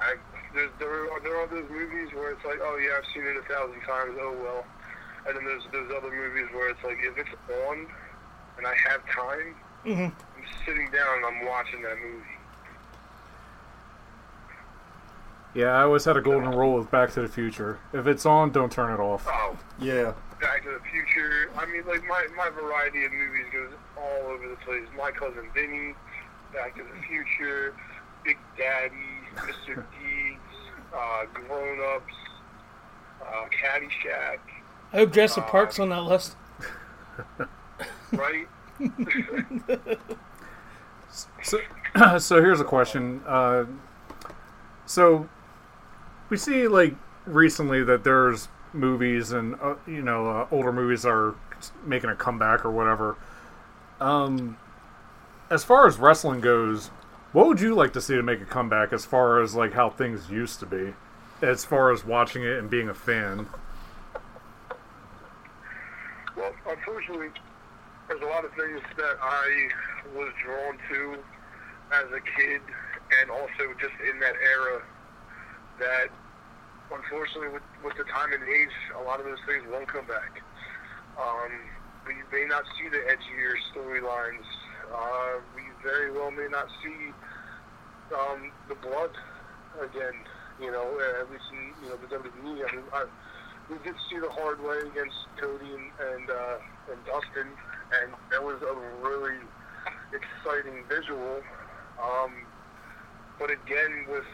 [0.00, 0.14] I
[0.54, 3.36] there there are, there are those movies where it's like, oh yeah, I've seen it
[3.36, 4.14] a thousand times.
[4.20, 4.64] Oh well.
[5.26, 7.34] And then there's there's other movies where it's like if it's
[7.68, 7.88] on
[8.56, 10.08] and I have time, hmm
[10.38, 12.37] I'm sitting down and I'm watching that movie.
[15.58, 17.80] Yeah, I always had a golden rule with Back to the Future.
[17.92, 19.26] If it's on, don't turn it off.
[19.26, 20.14] Oh, Yeah.
[20.40, 21.50] Back to the Future.
[21.56, 24.86] I mean, like my my variety of movies goes all over the place.
[24.96, 25.96] My cousin Vinny,
[26.54, 27.74] Back to the Future,
[28.24, 28.94] Big Daddy,
[29.34, 29.84] Mr.
[29.98, 30.38] Deeds,
[30.94, 32.14] uh, Grown Ups,
[33.20, 34.38] uh, Caddyshack,
[34.92, 36.36] I hope Jurassic Park's on that list.
[38.12, 38.46] right?
[41.42, 41.58] So,
[42.18, 43.22] so here's a question.
[43.26, 43.64] Uh,
[44.86, 45.28] so
[46.30, 46.94] we see like
[47.26, 51.34] recently that there's movies and uh, you know uh, older movies are
[51.84, 53.16] making a comeback or whatever.
[54.00, 54.56] Um,
[55.50, 56.88] as far as wrestling goes,
[57.32, 58.92] what would you like to see to make a comeback?
[58.92, 60.94] As far as like how things used to be,
[61.42, 63.46] as far as watching it and being a fan.
[66.36, 67.28] Well, unfortunately,
[68.06, 69.68] there's a lot of things that I
[70.14, 71.18] was drawn to
[71.92, 72.60] as a kid,
[73.20, 74.82] and also just in that era
[75.78, 76.08] that,
[76.92, 80.42] unfortunately, with, with the time and age, a lot of those things won't come back.
[81.18, 81.52] Um,
[82.06, 84.46] we may not see the edgier storylines.
[84.88, 87.12] Uh, we very well may not see
[88.14, 89.10] um, the blood
[89.82, 90.14] again.
[90.60, 92.64] You know, at least in you know the WWE.
[92.66, 93.04] I mean, I,
[93.70, 96.56] we did see the hard way against Cody and and, uh,
[96.90, 97.52] and Dustin,
[98.02, 98.74] and that was a
[99.06, 99.38] really
[100.10, 101.42] exciting visual.
[102.02, 102.32] Um,
[103.38, 104.24] but again, with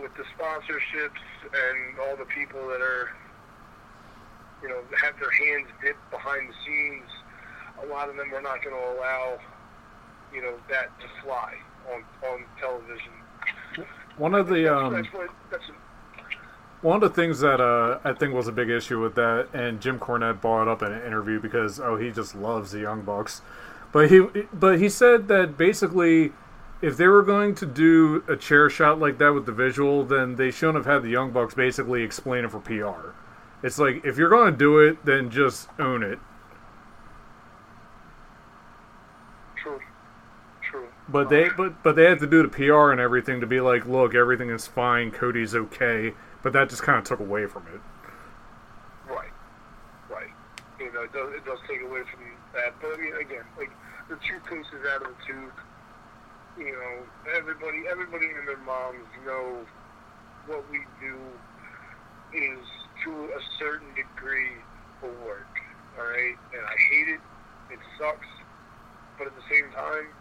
[0.00, 3.10] with the sponsorships and all the people that are,
[4.62, 7.10] you know, have their hands dipped behind the scenes,
[7.82, 9.38] a lot of them are not going to allow,
[10.32, 11.54] you know, that to fly
[11.92, 13.12] on on television.
[14.16, 15.64] One of the um, that's what that's
[16.82, 19.80] One of the things that uh, I think was a big issue with that, and
[19.80, 23.42] Jim Cornette brought up in an interview because oh he just loves the Young Bucks,
[23.92, 24.20] but he
[24.52, 26.32] but he said that basically
[26.82, 30.36] if they were going to do a chair shot like that with the visual, then
[30.36, 33.14] they shouldn't have had the Young Bucks basically explain it for PR.
[33.66, 36.18] It's like if you're going to do it, then just own it.
[39.64, 39.80] true.
[40.62, 40.88] True.
[41.08, 43.86] But they but but they had to do the PR and everything to be like,
[43.86, 46.14] look, everything is fine, Cody's okay.
[46.42, 47.80] But that just kind of took away from it.
[49.10, 49.32] Right.
[50.10, 50.28] Right.
[50.78, 52.20] You know, it does, it does take away from
[52.52, 52.74] that.
[52.80, 53.70] But I mean, again, like
[54.08, 55.52] the two is out of the tube.
[56.56, 56.94] You know,
[57.34, 59.66] everybody, everybody and their moms know
[60.46, 61.18] what we do
[62.32, 62.62] is
[63.02, 64.62] to a certain degree
[65.00, 65.50] for work.
[65.98, 67.20] All right, and I hate it.
[67.70, 68.30] It sucks.
[69.18, 70.14] But at the same time,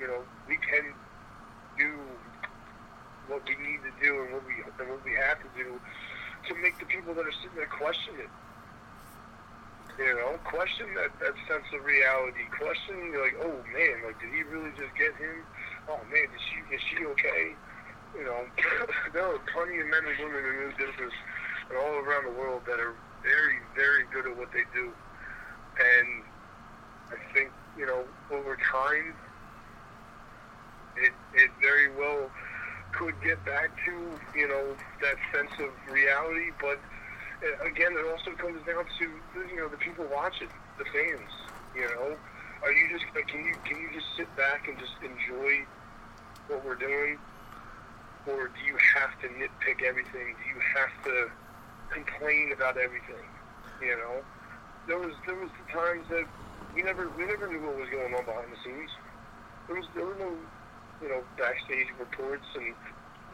[0.00, 0.94] you know, we can
[1.78, 1.94] do
[3.28, 5.78] what we need to do and what we and what we have to do
[6.48, 8.30] to make the people that are sitting there question it.
[9.98, 12.46] You know, question that, that sense of reality.
[12.54, 15.42] Question like, oh man, like did he really just get him?
[15.90, 17.50] Oh man, is she is she okay?
[18.14, 18.46] You know,
[19.12, 21.14] there are plenty of men and women in this business
[21.66, 22.94] and all around the world that are
[23.26, 24.86] very, very good at what they do.
[25.82, 26.08] And
[27.10, 29.18] I think, you know, over time
[30.94, 32.30] it it very well
[32.92, 33.94] could get back to,
[34.38, 36.78] you know, that sense of reality, but
[37.64, 39.06] again, it also comes down to
[39.50, 40.48] you know the people watching,
[40.78, 41.30] the fans.
[41.74, 42.16] You know,
[42.62, 45.64] are you just can you can you just sit back and just enjoy
[46.48, 47.18] what we're doing,
[48.26, 50.34] or do you have to nitpick everything?
[50.34, 51.30] Do you have to
[51.90, 53.26] complain about everything?
[53.80, 54.22] You know,
[54.86, 56.26] there was there was the times that
[56.74, 58.90] we never we never knew what was going on behind the scenes.
[59.66, 60.34] There was there were no
[61.02, 62.74] you know backstage reports and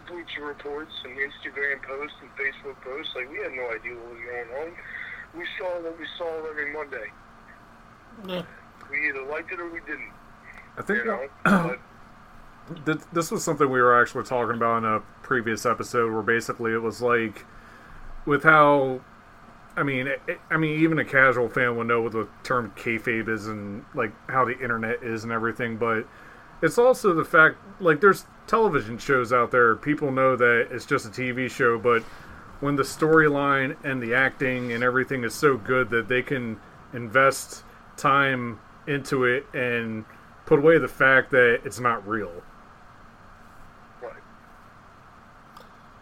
[0.06, 3.12] Bleacher reports and Instagram posts and Facebook posts.
[3.14, 4.72] Like we had no idea what was going on.
[5.36, 7.10] We saw what we saw every Monday.
[8.26, 8.42] Yeah.
[8.90, 10.12] We either liked it or we didn't.
[10.78, 11.74] I think You know, uh,
[12.84, 16.72] but this was something we were actually talking about in a previous episode, where basically
[16.72, 17.44] it was like,
[18.26, 19.00] with how,
[19.76, 23.28] I mean, it, I mean, even a casual fan would know what the term kayfabe
[23.28, 26.06] is and like how the internet is and everything, but
[26.64, 29.76] it's also the fact like there's television shows out there.
[29.76, 32.02] People know that it's just a TV show, but
[32.60, 36.58] when the storyline and the acting and everything is so good that they can
[36.94, 37.64] invest
[37.98, 40.06] time into it and
[40.46, 42.42] put away the fact that it's not real.
[44.00, 44.12] right.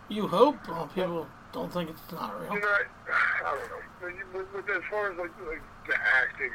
[0.09, 2.55] You hope uh, people don't think it's not real.
[2.55, 4.23] You know, I, I don't know.
[4.33, 6.53] But, but as far as like like the acting,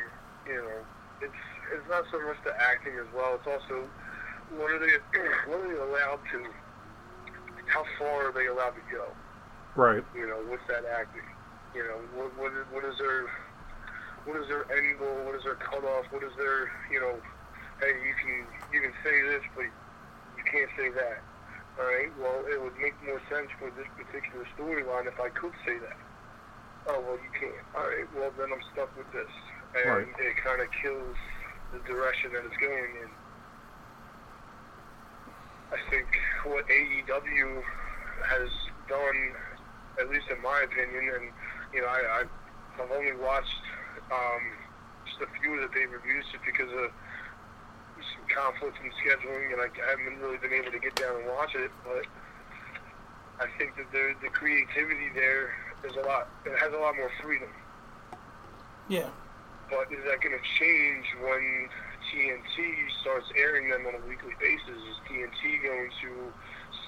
[0.48, 0.86] you know,
[1.22, 1.34] it's
[1.74, 3.36] it's not so much the acting as well.
[3.36, 3.88] It's also
[4.56, 4.92] what are they
[5.52, 6.40] what are they allowed to?
[7.68, 9.12] How far are they allowed to go?
[9.76, 10.04] Right.
[10.16, 11.28] You know, with that acting.
[11.76, 13.28] You know, what what is, what is their
[14.26, 15.26] what is their end goal?
[15.26, 16.06] What is their cutoff?
[16.12, 17.16] What is their you know?
[17.80, 18.38] Hey, you can
[18.74, 21.22] you can say this, but you can't say that.
[21.78, 22.10] All right.
[22.18, 25.98] Well, it would make more sense for this particular storyline if I could say that.
[26.90, 27.62] Oh well, you can't.
[27.76, 28.08] All right.
[28.16, 29.30] Well, then I'm stuck with this,
[29.76, 30.08] and Right.
[30.18, 31.18] it kind of kills
[31.74, 33.10] the direction that it's going in.
[35.72, 36.08] I think
[36.46, 37.64] what AEW
[38.24, 38.50] has
[38.88, 39.20] done,
[40.00, 41.26] at least in my opinion, and
[41.74, 43.64] you know, I, I I've only watched
[44.12, 44.44] um,
[45.06, 46.92] just a few of the pay-per-views just because of
[47.98, 51.56] some conflicts in scheduling, and I haven't really been able to get down and watch
[51.56, 51.72] it.
[51.84, 52.06] But
[53.44, 55.54] I think that the the creativity there
[55.84, 56.30] is a lot.
[56.46, 57.50] It has a lot more freedom.
[58.88, 59.10] Yeah.
[59.70, 61.70] But is that going to change when
[62.08, 64.80] TNT starts airing them on a weekly basis?
[64.80, 66.12] Is TNT going to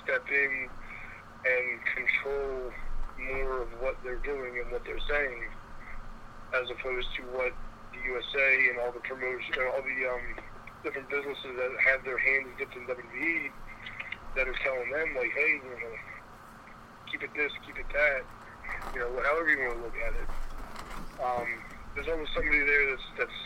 [0.03, 0.69] step in
[1.43, 2.71] and control
[3.19, 5.43] more of what they're doing and what they're saying?
[6.53, 7.53] as opposed to what
[7.93, 10.25] the USA and all the promotion, all the um,
[10.84, 13.51] different businesses that have their hands dipped in WWE
[14.36, 15.95] that are telling them like, hey, you know,
[17.11, 18.21] keep it this, keep it that,
[18.93, 20.30] you know, however you want to look at it.
[21.21, 21.47] Um,
[21.96, 23.40] there's always somebody there that's that's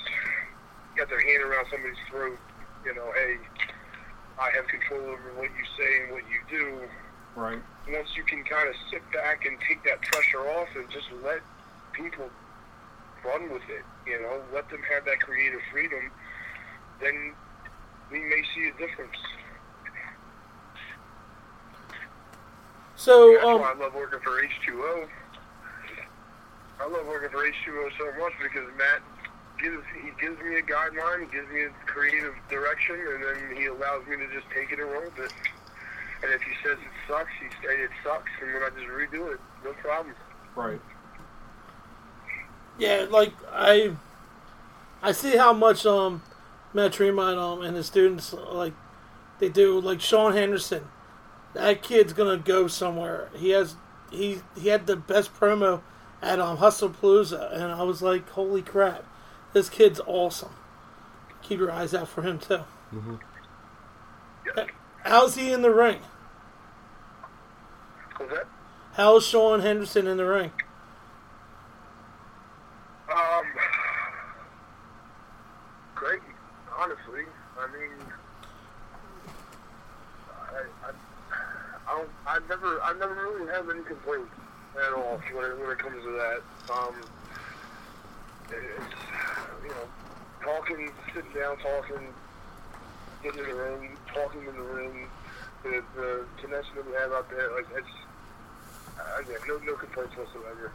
[0.98, 2.38] got their hand around somebody's throat.
[2.86, 3.38] You know, hey,
[4.39, 6.82] I have control over what you say and what you do.
[7.36, 7.62] Right.
[7.89, 11.41] Once you can kind of sit back and take that pressure off and just let
[11.94, 12.30] people
[13.26, 16.12] run with it, you know, let them have that creative freedom,
[17.02, 17.34] then
[18.12, 19.18] we may see a difference.
[22.96, 25.08] So, That's um, why I love working for H2O.
[26.84, 29.01] I love working for H2O so much because Matt
[29.57, 34.05] gives he gives me a guideline, gives me a creative direction, and then he allows
[34.05, 35.31] me to just take it and roll with it.
[36.23, 39.34] And if he says it sucks, he says it sucks, and then I just redo
[39.34, 39.39] it.
[39.63, 40.13] No problem.
[40.57, 40.81] Right.
[42.77, 43.95] yeah, like I,
[45.01, 46.21] I see how much um,
[46.73, 48.73] Matt Tremont um and his students like
[49.39, 49.79] they do.
[49.79, 50.89] Like Sean Henderson,
[51.53, 53.29] that kid's gonna go somewhere.
[53.36, 53.77] He has
[54.11, 55.81] he he had the best promo
[56.24, 59.03] at um Hustle Palooza, and I was like, holy crap,
[59.51, 60.53] this kid's awesome.
[61.41, 62.61] Keep your eyes out for him too.
[64.57, 64.65] Yeah.
[65.03, 65.99] How's he in the ring?
[68.19, 68.47] Was that?
[68.93, 70.51] How's Sean Henderson in the ring?
[73.11, 73.43] Um,
[75.93, 76.21] great.
[76.80, 77.24] Honestly,
[77.59, 77.91] I mean,
[80.32, 80.91] I, I,
[81.88, 82.09] I don't.
[82.26, 82.82] I never.
[82.82, 84.32] I never really have any complaints
[84.78, 86.74] at all when it, when it comes to that.
[86.74, 86.95] Um,
[88.49, 88.95] it's
[89.63, 89.88] you know,
[90.41, 92.07] talking, sitting down, talking,
[93.24, 95.07] getting in the ring, talking in the room,
[95.63, 97.88] the the connection that we have out there, like it's.
[98.97, 100.71] I yeah, no no complaints whatsoever.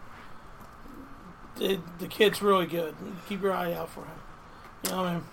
[1.57, 2.95] The, the kid's really good.
[3.29, 4.19] Keep your eye out for him.
[4.85, 5.25] You know what I mean?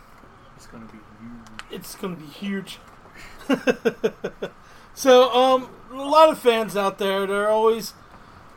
[0.56, 1.72] It's gonna be huge.
[1.72, 2.80] it's going to be huge.
[4.94, 7.94] so, um, a lot of fans out there, they're always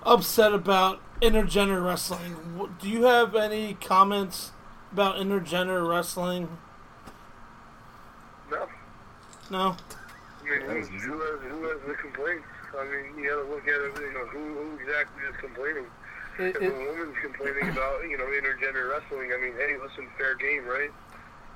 [0.09, 2.37] upset about intergender wrestling.
[2.81, 4.53] Do you have any comments
[4.93, 6.59] about intergender wrestling?
[8.51, 8.67] No.
[9.51, 9.77] No?
[10.41, 12.45] I mean, who, who, has, who has the complaints?
[12.79, 15.87] I mean, you gotta look at it, you know, who, who exactly is complaining?
[16.39, 20.35] It, If a woman's complaining about, you know, intergender wrestling, I mean, hey, listen, fair
[20.37, 20.91] game, right?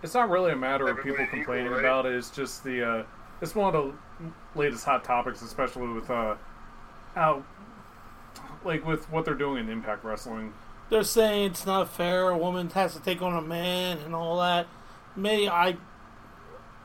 [0.03, 1.81] it's not really a matter of people Everybody's equal, complaining right?
[1.81, 2.15] about it.
[2.15, 3.05] It's just the uh,
[3.41, 4.29] it's one of the
[4.59, 6.35] latest hot topics, especially with uh,
[7.15, 7.45] how
[8.65, 10.53] like with what they're doing in Impact Wrestling.
[10.91, 12.29] They're saying it's not fair.
[12.29, 14.67] A woman has to take on a man and all that.
[15.17, 15.77] Me, I,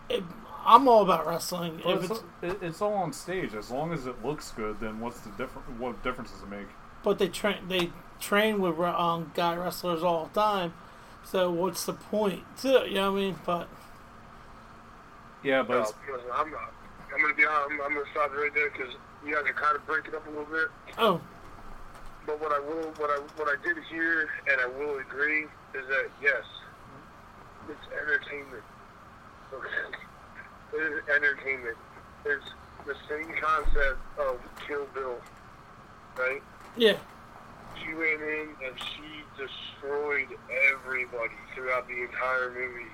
[0.10, 0.24] it,
[0.66, 1.82] I'm all about wrestling.
[1.84, 3.54] But If it's, it's, it's all on stage.
[3.54, 5.80] As long as it looks good, then what's the different?
[5.80, 6.68] What difference does it make?
[7.04, 10.74] but they train they train with um, guy wrestlers all the time.
[11.24, 12.44] So what's the point?
[12.60, 13.36] Too, you know what I mean?
[13.46, 13.70] But
[15.44, 15.94] Yeah, but No, it's,
[16.34, 16.74] I'm not.
[17.14, 17.72] I'm gonna be honest.
[17.72, 18.94] I'm, I'm gonna stop right there because
[19.26, 20.68] you guys are kind of breaking up a little bit.
[20.98, 21.22] oh,
[22.28, 25.88] But what I will, what I, what I did hear, and I will agree, is
[25.88, 26.44] that yes,
[27.72, 28.64] it's entertainment.
[29.56, 29.96] Okay,
[30.76, 31.78] it is entertainment.
[32.26, 32.52] It's
[32.86, 35.16] the same concept of Kill Bill,
[36.20, 36.44] right?
[36.76, 37.00] yeah,
[37.80, 40.28] She went in and she destroyed
[40.68, 42.92] everybody throughout the entire movie.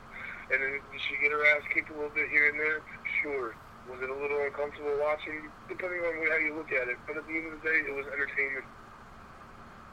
[0.54, 2.86] And then did she get her ass kicked a little bit here and there?
[3.24, 3.56] Sure.
[3.90, 5.50] Was it a little uncomfortable watching?
[5.68, 7.02] Depending on how you look at it.
[7.08, 8.66] But at the end of the day, it was entertainment.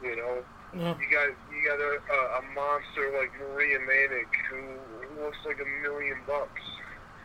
[0.00, 0.40] You know,
[0.72, 4.80] yeah, you got you got a, a, a monster like Maria Manic who
[5.20, 6.64] looks like a million bucks.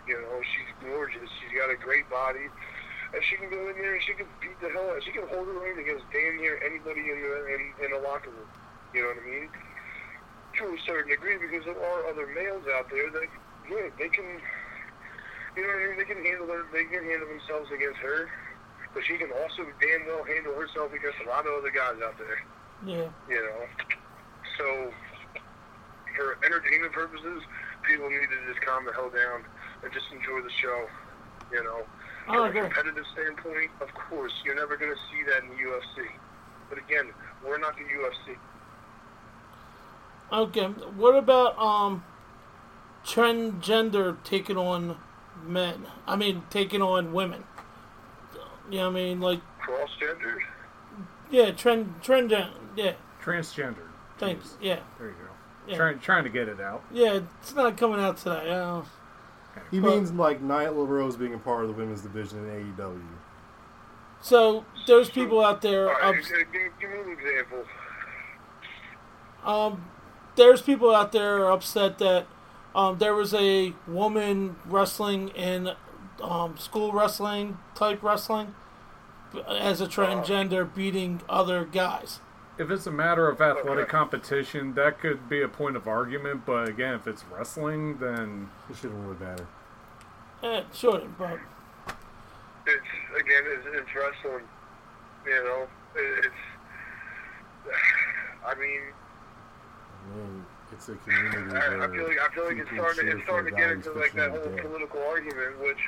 [0.07, 1.31] You know, she's gorgeous.
[1.39, 2.51] She's got a great body.
[3.15, 4.99] And she can go in there and she can beat the hell out.
[5.07, 8.27] She can hold her own against damn near anybody in the in, in the locker
[8.29, 8.49] room.
[8.91, 9.47] You know what I mean?
[10.59, 13.27] To a certain degree, because there are other males out there that,
[13.71, 14.39] yeah, they can,
[15.55, 15.97] you know what I mean?
[15.99, 18.31] They can handle their, they can handle themselves against her,
[18.95, 22.15] but she can also damn well handle herself against a lot of other guys out
[22.19, 22.39] there
[22.85, 23.07] yeah.
[23.29, 23.65] you know.
[24.57, 24.91] So,
[26.15, 27.43] for entertainment purposes,
[27.87, 29.43] people need to just calm the hell down
[29.83, 30.87] and just enjoy the show,
[31.51, 31.83] you know.
[32.25, 36.09] From a competitive standpoint, of course, you're never going to see that in the UFC.
[36.69, 37.11] But again,
[37.45, 38.37] we're not the UFC.
[40.33, 42.03] Okay, what about um,
[43.05, 44.97] transgender taking on
[45.45, 45.85] men?
[46.07, 47.43] I mean, taking on women.
[48.71, 49.21] You know what I mean?
[49.21, 50.41] Like, Cross genders.
[51.29, 52.31] yeah, trend, trend,
[52.75, 52.93] yeah.
[53.23, 53.87] transgender.
[54.17, 54.49] Thanks.
[54.49, 54.55] Jeez.
[54.61, 55.29] Yeah, There you go.
[55.67, 55.77] Yeah.
[55.77, 56.83] Trying trying to get it out.
[56.91, 57.19] yeah.
[57.41, 58.51] It's not coming out today.
[58.51, 58.81] Uh,
[59.71, 63.01] He But- means like Nyla Rose being a part of the women's division in AEW.
[64.21, 67.63] so those people out there, All right, ups- give, give, give me an example.
[69.43, 69.85] Um,
[70.35, 72.25] there's people out there upset that
[72.73, 75.71] um, there was a woman wrestling in
[76.21, 78.55] um, school wrestling type wrestling
[79.47, 82.19] as a transgender beating other guys.
[82.57, 86.45] If it's a matter of athletic competition, that could be a point of argument.
[86.45, 89.47] But again, if it's wrestling, then It shouldn't really matter.
[90.43, 91.39] Eh, sure, but
[92.67, 94.45] it's again, it's, it's wrestling.
[95.25, 96.35] You know, it, it's.
[98.45, 98.81] I mean,
[100.13, 101.55] I mean, it's a community.
[101.55, 104.13] I, I feel like I feel like it's starting it's starting to get into like
[104.13, 105.79] that whole their- political argument, which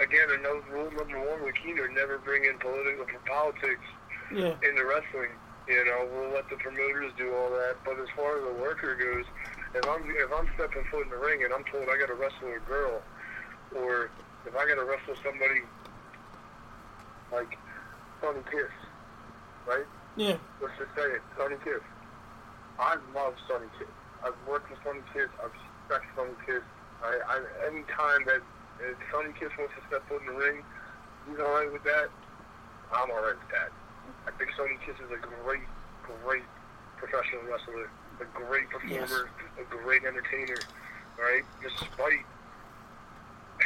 [0.00, 3.84] again, another rule number one with Keener: never bring in political politics
[4.32, 5.30] yeah, into wrestling.
[5.68, 7.76] You know, we'll let the promoters do all that.
[7.84, 9.24] But as far as the worker goes,
[9.74, 12.14] if I'm if I'm stepping foot in the ring and I'm told I got to
[12.14, 13.02] wrestle a girl,
[13.74, 14.10] or
[14.46, 15.66] if I got to wrestle somebody
[17.32, 17.58] like
[18.22, 18.70] Sonny Kiss,
[19.66, 19.86] right?
[20.16, 21.82] yeah, Let's just say it, Sonny Kiss.
[22.78, 23.90] I love Sonny Kiss.
[24.22, 25.28] I've worked with Sonny Kiss.
[25.42, 26.62] I respect Sonny Kiss.
[27.02, 27.36] I, I
[27.66, 28.40] any time that
[28.78, 30.62] if Sonny Kiss wants to step foot in the ring,
[31.26, 32.06] he's all right with that.
[32.94, 33.74] I'm all right with that.
[34.26, 35.64] I think Sonny Kiss is a great,
[36.24, 36.44] great
[36.96, 37.90] professional wrestler,
[38.20, 39.30] a great performer,
[39.60, 40.58] a great entertainer.
[41.16, 41.44] Right?
[41.62, 42.24] Despite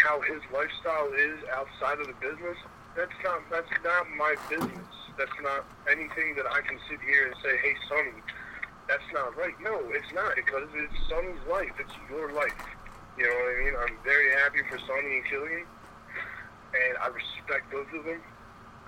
[0.05, 2.57] how his lifestyle is outside of the business,
[2.97, 4.88] that's not that's not my business.
[5.18, 8.22] That's not anything that I can sit here and say, "Hey, Sonny,
[8.88, 11.72] that's not right." No, it's not because it's Sonny's life.
[11.78, 12.55] It's your life.
[13.18, 13.74] You know what I mean?
[13.76, 15.66] I'm very happy for Sonny and Killian,
[16.72, 18.22] and I respect both of them.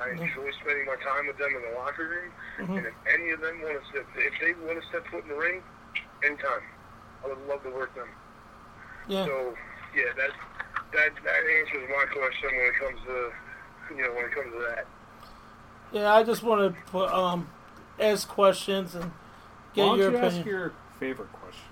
[0.03, 2.77] I enjoy spending my time with them in the locker room.
[2.77, 5.29] And if any of them want to step, if they want to step foot in
[5.31, 5.63] the ring,
[6.25, 6.63] anytime,
[7.25, 8.09] I would love to work them.
[9.09, 9.25] yeah.
[9.27, 9.55] So
[9.95, 10.31] yeah, that
[10.93, 14.59] that that answers my question when it comes to you know when it comes to
[14.69, 14.87] that.
[15.93, 17.49] Yeah, I just want to put, um,
[18.01, 19.13] ask questions and
[19.75, 20.39] get why don't your you opinion.
[20.39, 21.65] ask your favorite question?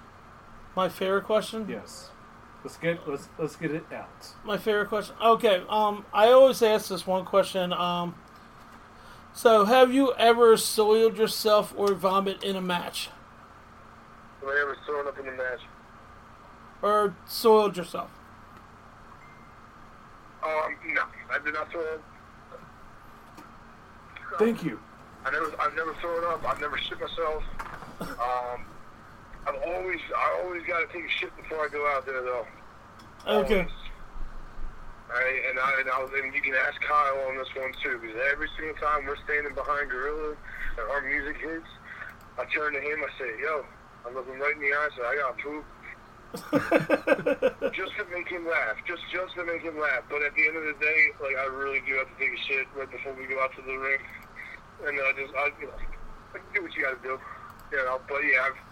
[0.77, 1.67] My favorite question?
[1.69, 2.11] Yes.
[2.63, 4.09] Let's get let's let's get it out.
[4.45, 5.15] My favorite question.
[5.23, 7.73] Okay, um, I always ask this one question.
[7.73, 8.15] Um,
[9.33, 13.09] so have you ever soiled yourself or vomit in a match,
[14.41, 15.61] Have I ever thrown up in the match?
[16.83, 18.11] or soiled yourself?
[20.43, 22.03] Um, no, I did not throw up.
[24.39, 24.81] Thank you.
[25.25, 26.43] I never, I've never thrown up.
[26.49, 27.43] I've never shit myself.
[28.01, 28.65] Um,
[29.51, 32.47] I've always, I always got to take a shit before I go out there, though.
[33.27, 33.67] Okay.
[33.67, 33.75] Always.
[35.11, 38.15] Right, and I, and I and you can ask Kyle on this one too, because
[38.31, 40.39] every single time we're standing behind Gorilla
[40.79, 41.67] and our music hits,
[42.39, 43.67] I turn to him, I say, "Yo,"
[44.07, 45.67] I look him right in the eye, I say, "I got poop."
[47.75, 50.07] just to make him laugh, just just to make him laugh.
[50.07, 52.43] But at the end of the day, like I really do have to take a
[52.47, 53.99] shit right before we go out to the ring,
[54.87, 55.79] and I just I you know
[56.35, 57.19] I do what you got to do,
[57.75, 57.99] you know.
[58.07, 58.70] But yeah, I've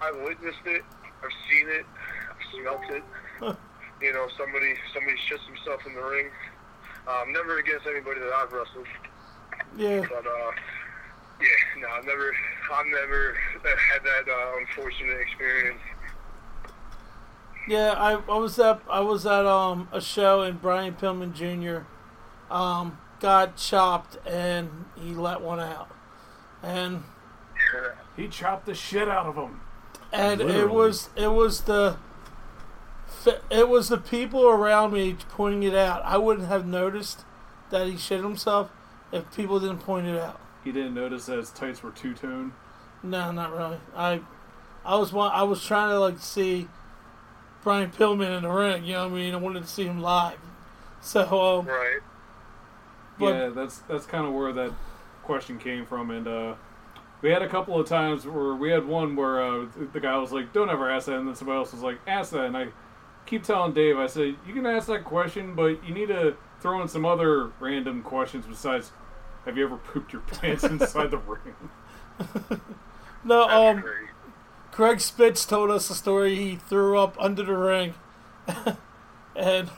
[0.00, 0.82] I've witnessed it,
[1.22, 1.86] I've seen it,
[2.30, 3.02] I've smelt it.
[4.02, 6.26] You know, somebody somebody shits himself in the ring.
[7.08, 8.86] Um, never against anybody that I've wrestled,
[9.76, 10.00] Yeah.
[10.00, 10.50] but uh,
[11.40, 12.34] yeah, no, I've never
[12.72, 13.36] I've never
[13.92, 15.80] had that uh, unfortunate experience.
[17.68, 21.86] Yeah, I, I was at I was at um a show and Brian Pillman Jr.
[22.52, 25.90] um got chopped and he let one out,
[26.62, 27.04] and
[28.16, 29.60] He chopped the shit out of him.
[30.14, 31.96] And it was it was the
[33.50, 36.02] it was the people around me pointing it out.
[36.04, 37.24] I wouldn't have noticed
[37.70, 38.70] that he shit himself
[39.12, 40.40] if people didn't point it out.
[40.62, 42.52] He didn't notice that his tights were two tone.
[43.02, 43.78] No, not really.
[43.96, 44.20] I
[44.84, 46.68] I was I was trying to like see
[47.62, 48.84] Brian Pillman in the ring.
[48.84, 49.34] You know what I mean?
[49.34, 50.38] I wanted to see him live.
[51.00, 52.00] So um, Right.
[53.18, 54.72] But- yeah, that's that's kind of where that
[55.22, 56.54] question came from, and uh,
[57.24, 59.64] we had a couple of times where we had one where uh,
[59.94, 62.32] the guy was like, "Don't ever ask that," and then somebody else was like, "Ask
[62.32, 62.66] that," and I
[63.24, 66.82] keep telling Dave, I said, "You can ask that question, but you need to throw
[66.82, 68.92] in some other random questions besides."
[69.46, 72.60] Have you ever pooped your pants inside the ring?
[73.24, 73.82] no, um.
[74.70, 76.34] Craig Spitz told us a story.
[76.34, 77.94] He threw up under the ring,
[79.36, 79.70] and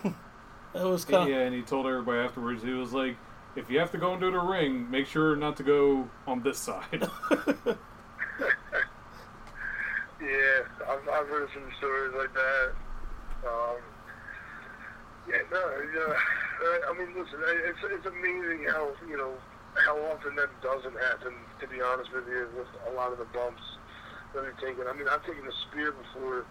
[0.75, 2.65] it was kind of Yeah, and he told everybody afterwards.
[2.65, 3.17] He was like,
[3.57, 6.59] "If you have to go into the ring, make sure not to go on this
[6.59, 7.09] side."
[10.21, 12.69] Yeah, I've, I've heard some stories like that.
[13.45, 13.79] Um,
[15.29, 15.61] yeah, no,
[15.93, 16.15] yeah.
[16.17, 19.35] Uh, I mean, listen, uh, it's it's amazing how you know
[19.85, 21.35] how often that doesn't happen.
[21.61, 23.63] To be honest with you, with a lot of the bumps
[24.35, 24.89] that are taken.
[24.89, 26.47] I mean, I've taken a spear before,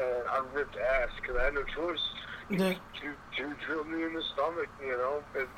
[0.00, 2.00] and I ripped ass because I had no choice.
[2.48, 3.06] yeah, To
[3.36, 5.20] to drill me in the stomach, you know.
[5.36, 5.48] It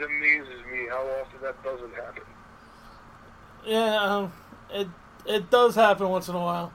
[0.00, 2.22] it amazes me how often that doesn't happen.
[3.66, 3.96] yeah.
[4.02, 4.32] Um,
[4.70, 4.88] it
[5.26, 6.72] It does happen once in a while.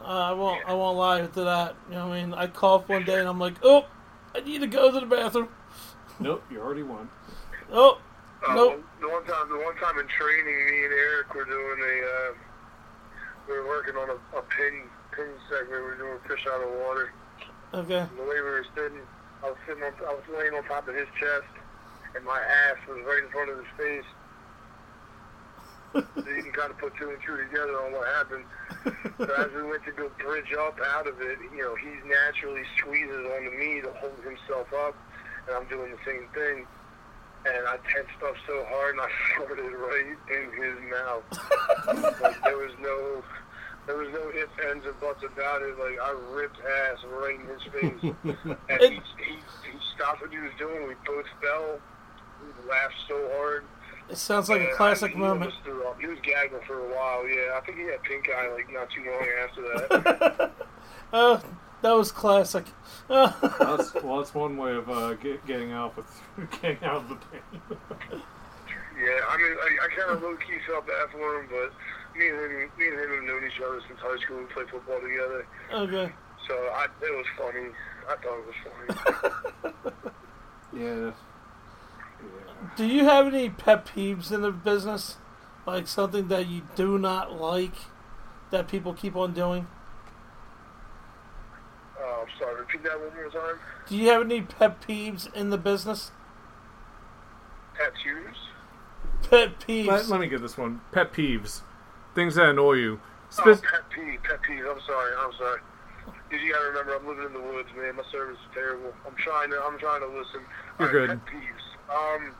[0.00, 0.60] Uh, I won't.
[0.66, 1.74] I won't lie to that.
[1.88, 3.86] You know, what I mean, I cough one day and I'm like, oh,
[4.34, 5.48] I need to go to the bathroom.
[6.18, 7.08] Nope, you already won.
[7.72, 7.98] Oh,
[8.46, 8.84] Uh, Nope.
[9.00, 12.32] The one time, the one time in training, me and Eric were doing a, uh,
[13.48, 14.82] we were working on a, a pin,
[15.12, 15.70] pin segment.
[15.70, 17.12] We were doing fish out of water.
[17.74, 18.06] okay.
[18.16, 18.98] The way we were sitting,
[19.42, 21.46] I was sitting on, I was laying on top of his chest,
[22.14, 24.08] and my ass was right in front of his face.
[25.92, 28.44] so you can kind of put two and two together on what happened.
[29.18, 32.62] So as we went to go bridge up out of it, you know, he naturally
[32.78, 34.96] squeezes onto me to hold himself up,
[35.46, 36.66] and I'm doing the same thing.
[37.44, 42.20] And I tensed up so hard, and I farted right in his mouth.
[42.22, 43.22] like there was no,
[43.86, 45.76] there was no ifs, ands, or buts about it.
[45.76, 48.14] Like I ripped ass right in his face,
[48.70, 50.88] and he, he, he stopped what he was doing.
[50.88, 51.80] We both fell.
[52.42, 53.64] We laughed so hard.
[54.10, 55.42] It sounds like a classic I- he moment.
[55.52, 56.00] almost threw up.
[56.00, 57.26] He was gagging for a while.
[57.28, 60.50] Yeah, I think he had pink eye like not too long after that.
[61.14, 61.42] Oh,
[61.82, 62.64] that was classic.
[63.08, 66.06] That's, well, that's one way of uh, get, getting out with
[66.62, 67.42] getting out of the pain.
[67.70, 71.70] yeah, I mean, I, I kind of low key felt bad for him, but
[72.18, 74.38] me and him, me and him have known each other since high school.
[74.38, 76.12] We played football together, okay.
[76.48, 77.68] so I, it was funny.
[78.08, 80.82] I thought it was funny.
[80.82, 81.10] Yeah.
[82.62, 82.68] Yeah.
[82.76, 85.16] Do you have any pet peeves in the business?
[85.66, 87.74] Like something that you do not like
[88.50, 89.66] that people keep on doing?
[92.02, 92.60] uh, I'm sorry.
[92.60, 93.58] Repeat that one more time.
[93.88, 96.10] Do you have any pet peeves in the business?
[97.76, 98.36] Tattoos.
[99.28, 99.86] Pet peeves.
[99.86, 100.80] Let, let me get this one.
[100.92, 101.62] Pet peeves.
[102.14, 103.00] Things that annoy you.
[103.38, 104.64] Oh, pet peeve, pet peeve.
[104.68, 105.12] I'm sorry.
[105.18, 105.60] I'm sorry.
[106.28, 107.96] Because you gotta remember, I'm living in the woods, man.
[107.96, 108.92] My service is terrible.
[109.06, 110.40] I'm trying to, I'm trying to listen.
[110.78, 111.08] You're All right, good.
[111.08, 111.66] Pet peeves.
[111.88, 112.34] Um,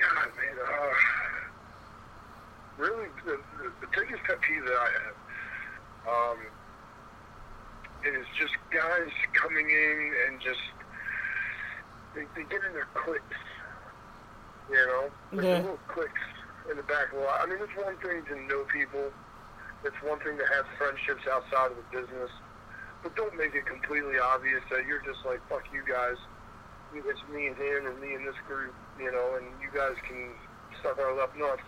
[0.00, 0.56] God, man.
[0.58, 0.94] Uh,
[2.78, 5.16] really, the, the, the biggest pet peeve that I have,
[6.10, 6.38] um,
[8.04, 10.60] is just guys coming in and just
[12.14, 13.38] they, they get in their clicks.
[14.70, 15.60] You know, like Yeah.
[15.60, 16.24] little clicks
[16.70, 17.40] in the back of the line.
[17.42, 19.12] I mean, it's one thing to know people.
[19.84, 22.30] It's one thing to have friendships outside of the business.
[23.02, 26.16] But don't make it completely obvious that you're just like, fuck you guys.
[26.96, 30.30] It's me and him and me and this group, you know, and you guys can
[30.82, 31.62] suck our left nuts.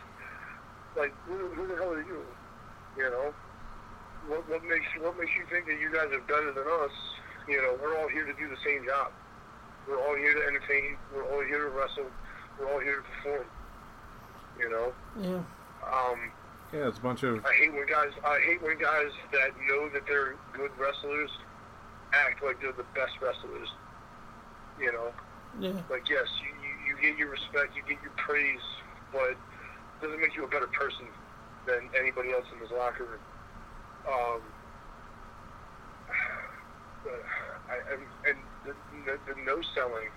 [0.97, 2.23] Like, who, who the hell are you?
[2.97, 3.35] You know?
[4.29, 6.91] What, what makes what makes you think that you guys are better than us?
[7.49, 9.13] You know, we're all here to do the same job.
[9.87, 10.97] We're all here to entertain.
[11.15, 12.11] We're all here to wrestle.
[12.59, 13.47] We're all here to perform.
[14.59, 15.43] You know, yeah.
[15.87, 16.33] um,
[16.73, 17.45] yeah, it's a bunch of.
[17.45, 18.11] I hate when guys.
[18.25, 21.31] I hate when guys that know that they're good wrestlers
[22.15, 23.69] act like they're the best wrestlers.
[24.81, 25.13] You know,
[25.61, 25.81] Yeah.
[25.91, 26.51] like yes, you,
[27.03, 28.61] you, get your respect, you get your praise,
[29.13, 29.39] but it
[30.01, 31.07] doesn't make you a better person
[31.67, 33.25] than anybody else in this locker room.
[34.09, 34.41] Um,
[37.71, 38.73] I, and, and the,
[39.05, 40.11] the, the no selling,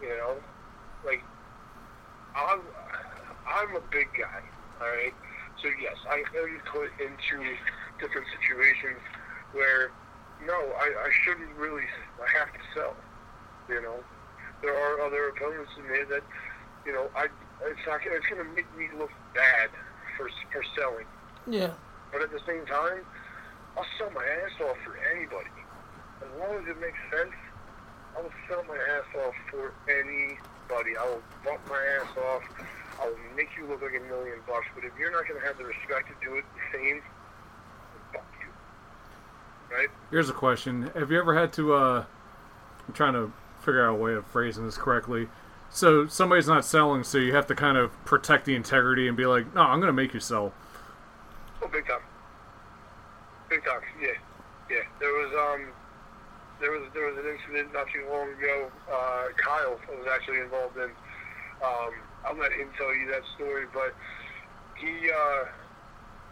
[0.00, 0.36] you know,
[1.04, 1.22] like
[2.34, 2.60] I'm
[3.46, 4.42] I'm a big guy,
[4.80, 5.14] all right.
[5.62, 7.56] So yes, I am put into
[7.98, 9.00] different situations
[9.52, 9.90] where
[10.44, 11.84] no, I, I shouldn't really.
[12.20, 12.94] I have to sell.
[13.68, 13.98] You know,
[14.62, 16.22] there are other opponents in there that,
[16.84, 17.28] you know, I
[17.64, 19.70] it's not gonna, it's going to make me look bad
[20.16, 21.06] for for selling.
[21.46, 21.72] Yeah.
[22.12, 23.04] But at the same time,
[23.76, 25.50] I'll sell my ass off for anybody.
[26.22, 27.34] As long as it makes sense,
[28.16, 30.96] I will sell my ass off for anybody.
[30.96, 32.42] I will bump my ass off.
[33.00, 34.66] I will make you look like a million bucks.
[34.74, 37.02] But if you're not going to have the respect to do it the same,
[38.12, 39.76] fuck you.
[39.76, 39.88] Right?
[40.10, 41.74] Here's a question: Have you ever had to?
[41.74, 42.04] uh
[42.86, 43.32] I'm trying to
[43.66, 45.28] figure out a way of phrasing this correctly.
[45.68, 49.26] So somebody's not selling, so you have to kind of protect the integrity and be
[49.26, 50.54] like, "No, I'm going to make you sell."
[51.60, 52.00] Oh, big time.
[53.50, 53.82] Big time.
[54.00, 54.16] Yeah,
[54.70, 54.84] yeah.
[55.00, 55.66] There was um,
[56.60, 58.70] there was there was an incident not too long ago.
[58.88, 60.90] Uh, Kyle was actually involved in.
[61.60, 61.92] Um,
[62.24, 63.94] I'll let him tell you that story, but
[64.76, 65.44] he uh,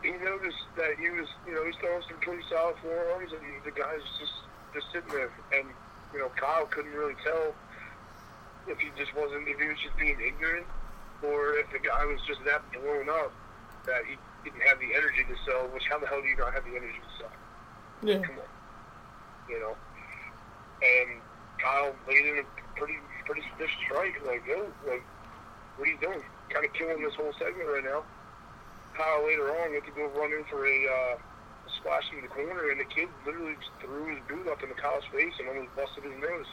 [0.03, 3.73] he noticed that he was you know he's throwing some pretty solid forearms, and the
[3.73, 4.33] guy's just
[4.73, 5.67] just sitting there, and
[6.15, 7.53] you know Kyle couldn't really tell
[8.67, 10.67] if he just wasn't if he was just being ignorant,
[11.23, 13.33] or if the guy was just that blown up
[13.85, 16.55] that he didn't have the energy to sell, which how the hell do you not
[16.55, 17.35] have the energy to sell?
[18.03, 18.21] Yeah.
[18.23, 18.49] Come on.
[19.49, 19.77] You know?
[20.81, 21.21] And
[21.61, 22.47] Kyle laid in a
[22.79, 25.03] pretty pretty stiff strike, like, yo, like,
[25.77, 26.23] what are you doing?
[26.51, 28.05] Kind of killing this whole segment right now.
[28.97, 31.17] Kyle later on had to go run in for a, uh,
[31.85, 35.33] in the corner, and the kid literally threw his boot up in the Kyle's face
[35.39, 36.51] and almost busted his nose.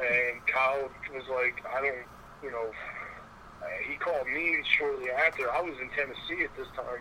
[0.00, 2.04] And Kyle was like, I don't,
[2.44, 5.50] you know, uh, he called me shortly after.
[5.50, 7.00] I was in Tennessee at this time.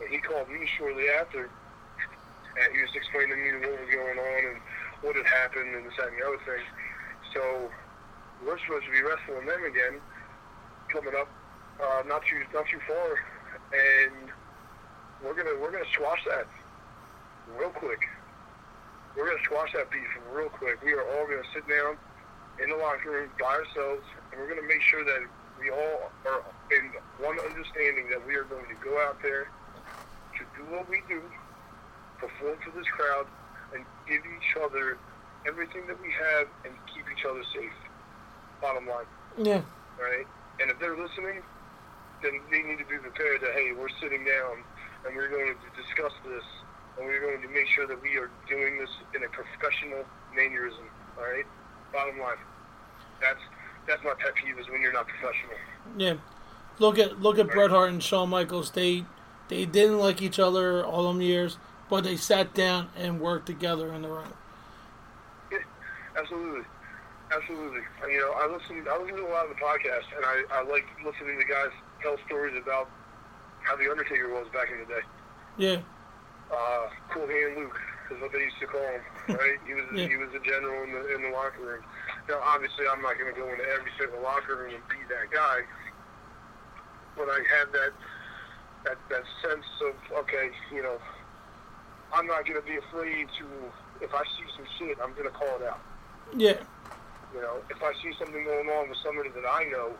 [0.00, 1.50] And he called me shortly after.
[2.58, 4.58] And he was explaining to me what was going on and
[5.02, 6.64] what had happened and this, that, and the other thing.
[7.34, 7.70] So
[8.46, 10.00] we're supposed to be wrestling them again
[10.90, 11.28] coming up
[11.78, 13.14] uh, not too not too far,
[13.70, 14.30] and
[15.24, 16.46] we're gonna we're gonna squash that
[17.58, 18.00] real quick.
[19.16, 20.82] We're gonna squash that beef real quick.
[20.82, 21.96] We are all gonna sit down
[22.62, 25.20] in the locker room by ourselves, and we're gonna make sure that
[25.58, 29.50] we all are in one understanding that we are going to go out there
[30.38, 31.18] to do what we do,
[32.18, 33.26] perform for this crowd,
[33.74, 34.98] and give each other
[35.46, 37.74] everything that we have and keep each other safe.
[38.62, 39.06] Bottom line,
[39.36, 39.62] Yeah.
[39.98, 40.26] right?
[40.60, 41.42] And if they're listening,
[42.22, 44.62] then they need to be prepared that hey, we're sitting down
[45.08, 46.44] and we're going to discuss this,
[46.98, 50.04] and we're going to make sure that we are doing this in a professional
[50.36, 50.84] mannerism.
[51.16, 51.46] All right.
[51.92, 52.36] Bottom line,
[53.20, 53.40] that's
[53.86, 55.56] that's my pet peeve is when you're not professional.
[55.96, 56.14] Yeah.
[56.78, 58.70] Look at look at Bret Hart and Shawn Michaels.
[58.70, 59.06] They
[59.48, 61.56] they didn't like each other all them years,
[61.88, 64.32] but they sat down and worked together in the ring.
[65.50, 65.58] Yeah,
[66.16, 66.64] absolutely.
[67.34, 67.80] Absolutely.
[68.10, 68.86] You know, I listen.
[68.88, 71.70] I listen to a lot of the podcasts, and I, I like listening to guys
[72.02, 72.88] tell stories about
[73.68, 75.04] how the Undertaker was back in the day.
[75.60, 75.78] Yeah.
[76.48, 77.76] Uh, cool hand Luke
[78.10, 79.04] is what they used to call him.
[79.28, 79.60] Right?
[79.68, 80.08] he was Yeah.
[80.08, 81.84] he was a general in the in the locker room.
[82.28, 85.28] Now, obviously, I'm not going to go into every single locker room and be that
[85.28, 85.68] guy,
[87.16, 87.92] but I have that
[88.88, 89.92] that that sense of
[90.24, 90.96] okay, you know,
[92.14, 93.44] I'm not going to be afraid to
[94.00, 95.80] if I see some shit, I'm going to call it out.
[96.32, 96.56] Yeah.
[97.34, 99.92] You know, if I see something going on with somebody that I know,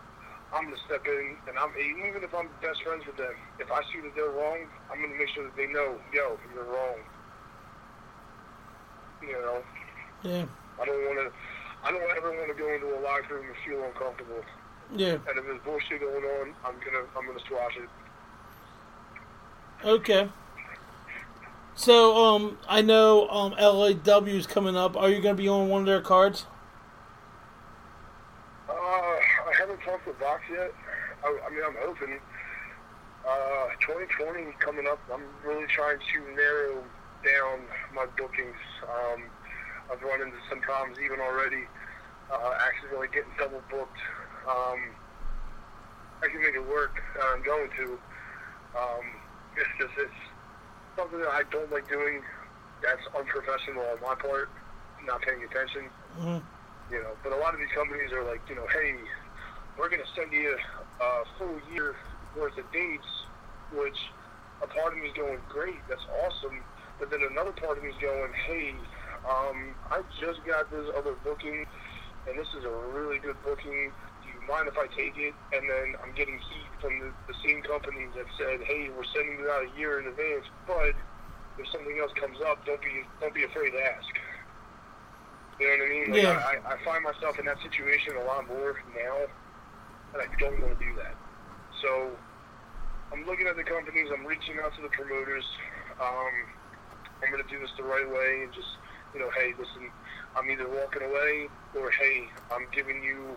[0.52, 3.34] I'm gonna step in, and I'm even if I'm best friends with them.
[3.58, 6.64] If I see that they're wrong, I'm gonna make sure that they know, yo, you're
[6.64, 6.96] wrong.
[9.22, 9.62] You know,
[10.22, 10.44] Yeah.
[10.80, 11.32] I don't want to.
[11.84, 14.42] I don't ever want to go into a locker room and feel uncomfortable.
[14.94, 15.18] Yeah.
[15.28, 17.88] And if there's bullshit going on, I'm gonna I'm gonna squash it.
[19.86, 20.28] Okay.
[21.74, 24.96] So um I know um LAW is coming up.
[24.96, 26.46] Are you gonna be on one of their cards?
[28.68, 30.72] Uh, I haven't talked to Vox yet.
[31.22, 32.16] I, I mean, I'm open.
[33.28, 34.96] Uh, 2020 coming up.
[35.12, 36.80] I'm really trying to narrow
[37.20, 38.56] down my bookings.
[38.88, 39.20] Um,
[39.92, 41.68] I've run into some problems even already.
[42.32, 44.00] Uh, accidentally getting double booked.
[44.48, 44.80] Um,
[46.24, 46.96] I can make it work.
[47.20, 47.86] Uh, I'm going to.
[48.72, 49.04] Um,
[49.56, 50.20] it's just it's
[50.96, 52.22] something that I don't like doing.
[52.80, 54.48] That's unprofessional on my part.
[55.04, 55.88] Not paying attention
[56.20, 56.42] Mhm.
[56.90, 57.12] you know.
[57.22, 58.96] But a lot of these companies are like, you know, hey,
[59.78, 60.58] we're going to send you
[61.00, 61.94] a full year
[62.36, 63.06] worth of dates,
[63.72, 63.96] which
[64.62, 66.60] a part of me is going, great, that's awesome.
[66.98, 68.74] But then another part of me is going, hey,
[69.22, 71.64] um, I just got this other booking,
[72.28, 73.94] and this is a really good booking.
[74.22, 75.34] Do you mind if I take it?
[75.54, 79.38] And then I'm getting heat from the, the same company that said, hey, we're sending
[79.38, 80.98] you out a year in advance, but
[81.58, 84.06] if something else comes up, don't be don't be afraid to ask.
[85.58, 86.10] You know what I mean?
[86.12, 86.38] Like, Yeah.
[86.38, 89.26] I, I find myself in that situation a lot more now,
[90.14, 91.16] and I don't want to do that.
[91.82, 92.18] So
[93.12, 94.08] I'm looking at the companies.
[94.12, 95.46] I'm reaching out to the promoters.
[96.00, 96.34] Um,
[97.22, 98.68] I'm going to do this the right way and just,
[99.12, 99.90] you know, hey, listen,
[100.36, 103.34] I'm either walking away or hey, I'm giving you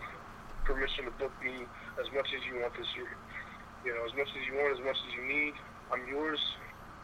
[0.64, 1.66] permission to book me
[1.98, 3.10] as much as you want this year.
[3.82, 5.54] You know, as much as you want, as much as you need.
[5.90, 6.38] I'm yours.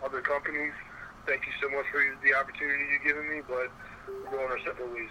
[0.04, 0.72] Other companies,
[1.26, 3.74] thank you so much for the opportunity you've given me, but
[4.06, 5.10] we're going our separate ways.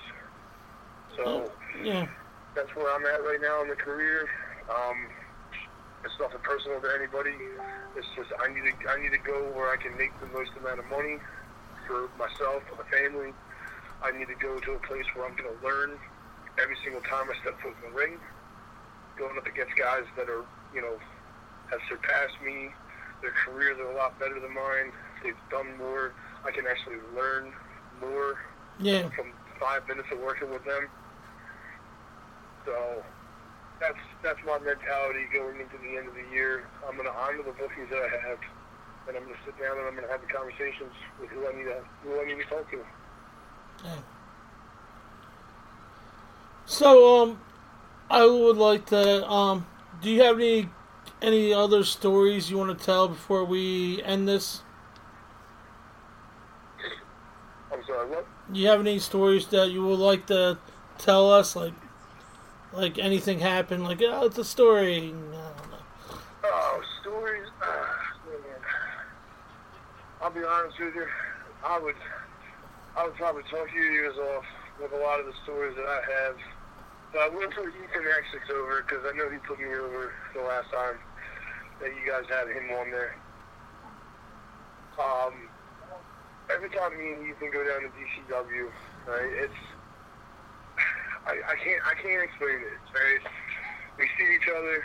[1.19, 1.51] So
[1.83, 2.07] Yeah.
[2.55, 4.23] that's where I'm at right now in the career.
[4.69, 4.97] Um,
[6.03, 7.33] it's nothing personal to anybody.
[7.95, 10.51] It's just I need to I need to go where I can make the most
[10.59, 11.17] amount of money
[11.87, 13.33] for myself, for my family.
[14.03, 15.97] I need to go to a place where I'm going to learn
[16.61, 18.19] every single time I step foot in the ring.
[19.17, 20.95] Going up against guys that are you know
[21.71, 22.69] have surpassed me.
[23.21, 24.91] Their careers are a lot better than mine.
[25.23, 26.13] They've done more.
[26.45, 27.51] I can actually learn
[27.99, 28.37] more
[28.77, 29.09] Yeah.
[29.09, 30.87] from five minutes of working with them.
[32.65, 33.03] So
[33.79, 36.67] that's that's my mentality going into the end of the year.
[36.87, 38.39] I'm going to honor the bookings that I have,
[39.07, 41.47] and I'm going to sit down and I'm going to have the conversations with who
[41.47, 42.79] I need to who I need to talk to.
[46.65, 47.41] So um
[48.09, 49.65] I would like to um
[50.01, 50.69] do you have any
[51.21, 54.61] any other stories you want to tell before we end this?
[57.71, 58.27] I'm sorry, what?
[58.51, 60.57] Do you have any stories that you would like to
[60.97, 61.73] tell us like
[62.73, 65.77] like anything happened like oh it's a story I don't know.
[66.43, 67.47] Oh, stories.
[70.21, 71.07] I'll be honest with you.
[71.63, 71.95] I would
[72.95, 74.45] I would probably talk your years off
[74.81, 76.35] with a lot of the stories that I have.
[77.13, 80.41] But I will put Ethan Essex over because I know he put me over the
[80.41, 80.97] last time
[81.79, 83.15] that you guys had him on there.
[84.99, 85.47] Um,
[86.49, 88.69] every time me and Ethan go down to DCW,
[89.07, 89.61] right, it's
[91.27, 92.79] I, I can't I can't explain it.
[92.95, 93.23] Right?
[93.99, 94.83] We see each other,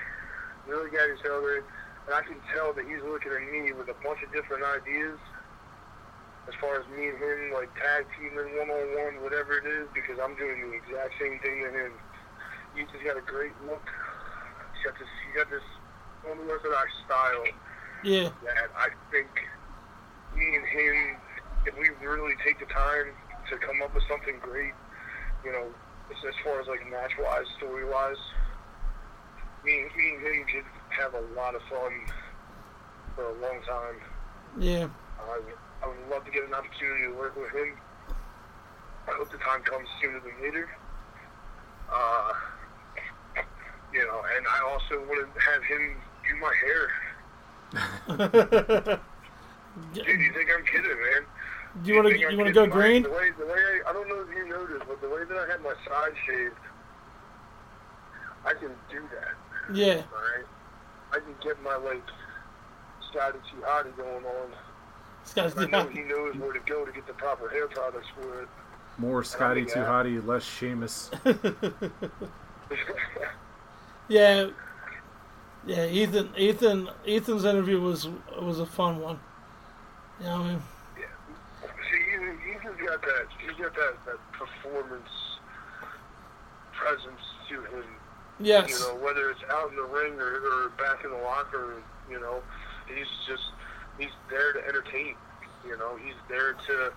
[0.66, 1.62] we look at each other,
[2.08, 5.20] and I can tell that he's looking at me with a bunch of different ideas
[6.50, 9.86] as far as me and him like tag teaming one on one, whatever it is,
[9.94, 11.92] because I'm doing the exact same thing to him.
[12.74, 13.84] Ethan's got a great look.
[14.74, 15.66] He's got this he got this
[16.26, 17.46] unorthodox style
[18.02, 18.30] Yeah.
[18.42, 19.30] that I think
[20.34, 20.96] me and him,
[21.66, 23.14] if we really take the time
[23.50, 24.72] to come up with something great,
[25.44, 25.68] you know,
[26.10, 28.16] as, far as like match wise, story wise,
[29.64, 31.92] me, me and him could have a lot of fun
[33.14, 33.96] for a long time.
[34.58, 34.88] Yeah.
[35.20, 35.40] I,
[35.82, 37.76] I would love to get an opportunity to work with him.
[39.08, 40.68] I hope the time comes sooner than later.
[41.92, 42.32] Uh,
[43.92, 45.96] you know, and I also want to have him
[46.28, 46.90] do my hair.
[49.94, 51.24] Dude, you think I'm kidding, man?
[51.82, 52.66] Do you want to think I'm you want to go?
[52.66, 53.02] My- green?
[53.02, 53.52] The way, the way
[53.86, 56.12] I, I don't know if you noticed, but the way that I had my side
[56.26, 56.54] shaved,
[58.44, 59.74] I can do that.
[59.74, 59.94] Yeah.
[60.12, 60.44] All right,
[61.12, 62.02] I can get my like
[63.10, 64.50] Scotty 2 Hotty going on.
[65.24, 68.08] This guy's I know he knows where to go to get the proper hair products
[68.20, 68.48] for it.
[68.98, 69.74] More Scotty Yeah.
[69.74, 71.10] 2 Hotty, less Sheamus.
[74.08, 74.48] Yeah.
[75.64, 78.08] Yeah, Ethan Ethan Ethan's interview was
[78.40, 79.20] was a fun one.
[80.18, 80.62] You know what I mean?
[82.22, 83.26] Ethan, Ethan's got that.
[83.40, 85.10] He's got that, that performance
[86.72, 87.84] presence to him.
[88.40, 88.70] Yes.
[88.70, 91.82] You know, whether it's out in the ring or, or back in the locker room,
[92.10, 92.42] you know,
[92.86, 93.44] he's just
[93.98, 95.14] he's there to entertain.
[95.66, 96.92] You know, he's there to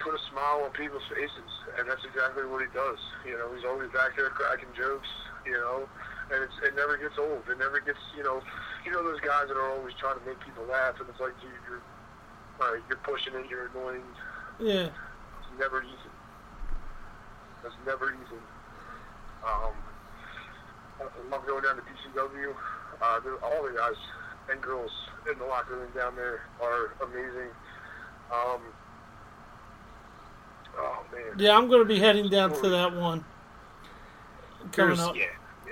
[0.00, 2.98] put a smile on people's faces, and that's exactly what he does.
[3.24, 5.08] You know, he's always back there cracking jokes.
[5.46, 5.88] You know,
[6.30, 7.42] and it's, it never gets old.
[7.50, 8.40] It never gets, you know,
[8.84, 11.34] you know those guys that are always trying to make people laugh, and it's like,
[11.40, 11.82] dude, you're,
[12.60, 14.06] all right, you're pushing it, you're annoying.
[14.62, 14.86] Yeah.
[14.86, 15.96] It's never easy.
[17.62, 18.40] That's never easy.
[19.44, 19.72] Um,
[21.00, 22.54] I love going down to DCW.
[23.00, 23.94] Uh, all the guys
[24.50, 24.90] and girls
[25.30, 27.50] in the locker room down there are amazing.
[28.32, 28.60] Um,
[30.78, 31.22] oh man.
[31.38, 33.24] Yeah, I'm going to be heading down to that one
[34.72, 35.16] coming Here's- up.
[35.16, 35.22] Yeah.
[35.22, 35.28] yeah.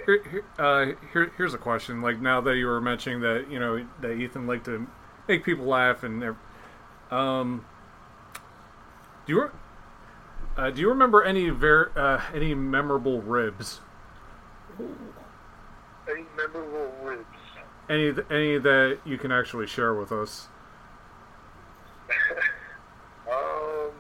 [0.07, 2.01] Here, here, uh, here, here's a question.
[2.03, 4.87] Like now that you were mentioning that you know that Ethan liked to
[5.29, 6.35] make people laugh and
[7.11, 7.65] um,
[9.31, 9.51] do you
[10.57, 13.81] uh, do you remember any ver- uh, any memorable ribs?
[16.11, 17.25] Any memorable ribs?
[17.89, 20.49] Any any that you can actually share with us?
[23.31, 23.93] Um,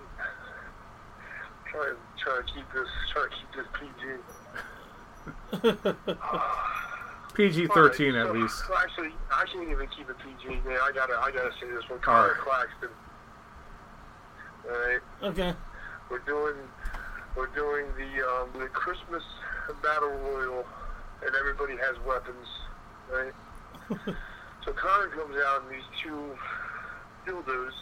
[1.70, 3.92] try try to keep this try to keep this PG.
[7.34, 8.66] PG thirteen Alright, at least.
[8.66, 10.80] so Actually, I can't even keep it PG, man.
[10.82, 12.00] I gotta, I gotta say this one.
[12.00, 12.38] Connor right.
[12.38, 12.88] Claxton.
[14.70, 15.52] All right, Okay.
[16.10, 16.54] we're doing,
[17.36, 19.22] we're doing the um, the Christmas
[19.82, 20.64] battle royal,
[21.24, 22.46] and everybody has weapons,
[23.12, 23.32] right?
[24.64, 26.36] so Connor comes out and these two
[27.26, 27.72] dildos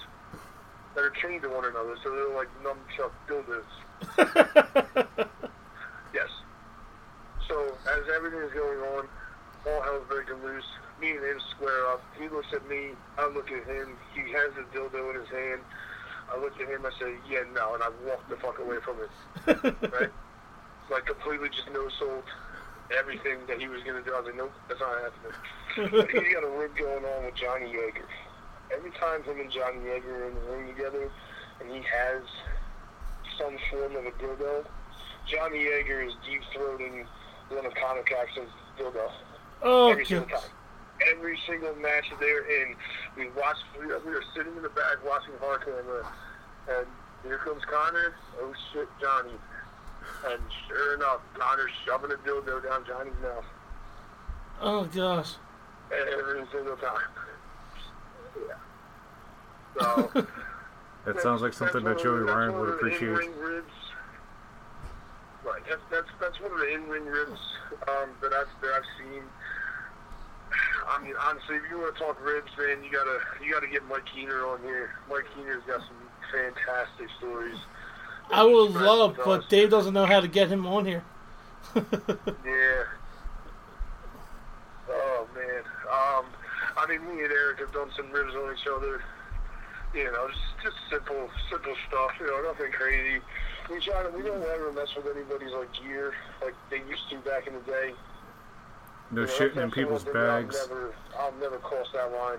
[0.94, 3.64] that are chained to one another, so they're like nunchuck dildos.
[6.14, 6.30] Yes.
[7.46, 9.06] So as everything is going on,
[9.68, 10.64] all hell's breaking loose.
[11.02, 12.02] Me and him square up.
[12.18, 12.92] He looks at me.
[13.18, 13.94] I look at him.
[14.14, 15.60] He has a dildo in his hand.
[16.32, 16.84] I looked at him.
[16.84, 19.12] I said, "Yeah, no," and I walked the fuck away from it.
[19.92, 20.10] right?
[20.90, 22.24] Like completely just no sold
[22.96, 24.14] everything that he was gonna do.
[24.14, 27.66] I was like, "Nope, that's not happening." He's got a rib going on with Johnny
[27.66, 28.08] Yeager.
[28.74, 31.10] Every time him and Johnny Yeager are in the ring together,
[31.60, 32.22] and he has
[33.38, 34.66] some form of a dildo,
[35.26, 37.06] Johnny Yeager is deep throating
[37.50, 39.10] one of Conor Claxton's dildo.
[39.62, 40.50] Oh, Every single time.
[41.06, 42.74] Every single match that they're in,
[43.16, 43.56] we watch.
[43.78, 46.04] We we were sitting in the back watching hard camera,
[46.68, 46.86] and
[47.22, 48.14] here comes Connor.
[48.40, 49.30] Oh shit, Johnny!
[50.26, 53.44] And sure enough, Connor's shoving a dildo down Johnny's mouth
[54.60, 55.34] Oh, gosh.
[55.92, 56.98] every single time.
[58.46, 58.54] Yeah.
[59.80, 60.26] So
[61.06, 62.78] That sounds like something that that's Joey one of the- Ryan would one of the
[62.86, 63.08] appreciate.
[63.10, 63.72] in-ring ribs.
[65.44, 65.62] Right.
[65.68, 67.40] That's that's that's one of the in-ring ribs
[67.88, 69.22] um, that I've that I've seen.
[70.88, 73.84] I mean, honestly, if you want to talk ribs, man, you gotta you gotta get
[73.88, 74.90] Mike Keener on here.
[75.08, 77.58] Mike Keener's got some fantastic stories.
[78.30, 79.48] I would love, but us.
[79.48, 81.04] Dave doesn't know how to get him on here.
[82.44, 82.84] Yeah.
[84.90, 85.62] Oh man.
[85.84, 86.24] Um,
[86.76, 89.02] I mean, me and Eric have done some ribs on each other.
[89.94, 92.12] You know, just just simple simple stuff.
[92.20, 93.20] You know, nothing crazy.
[93.70, 97.18] We try to we don't ever mess with anybody's like gear like they used to
[97.18, 97.92] back in the day.
[99.10, 100.56] No You know, shitting in people's bags.
[100.60, 102.38] I'll never, I'll never cross that line.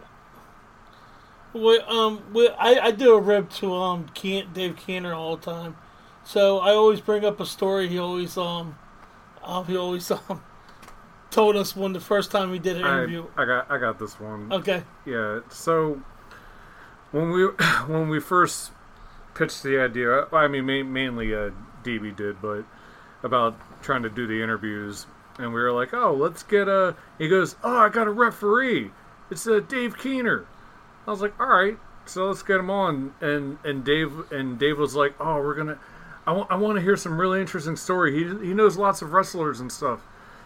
[1.53, 5.51] We, um, we, I, I do a rib to um Ke- Dave Keener all the
[5.51, 5.75] time,
[6.23, 7.87] so I always bring up a story.
[7.87, 8.77] He always um,
[9.43, 10.43] um he always um
[11.31, 13.25] told us when the first time we did an I, interview.
[13.35, 14.51] I got I got this one.
[14.51, 15.39] Okay, Yeah.
[15.49, 16.01] So
[17.11, 17.45] when we
[17.87, 18.71] when we first
[19.33, 21.49] pitched the idea, I mean mainly uh,
[21.83, 22.63] DB did, but
[23.23, 25.07] about trying to do the interviews,
[25.39, 26.95] and we were like, oh, let's get a.
[27.17, 28.91] He goes, oh, I got a referee.
[29.31, 30.45] It's uh, Dave Keener.
[31.07, 33.13] I was like, all right, so let's get him on.
[33.21, 35.79] And and Dave and Dave was like, oh, we're gonna.
[36.27, 38.13] I want I want to hear some really interesting story.
[38.13, 40.01] He he knows lots of wrestlers and stuff.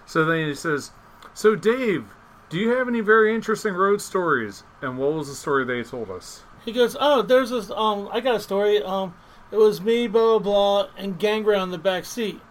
[0.05, 0.91] So then he says,
[1.33, 2.05] so Dave,
[2.49, 4.63] do you have any very interesting road stories?
[4.81, 6.43] And what was the story they told us?
[6.65, 8.81] he goes, oh, there's this um, I got a story.
[8.81, 9.13] Um,
[9.51, 12.41] it was me, blah blah blah, and Gangrel in the back seat,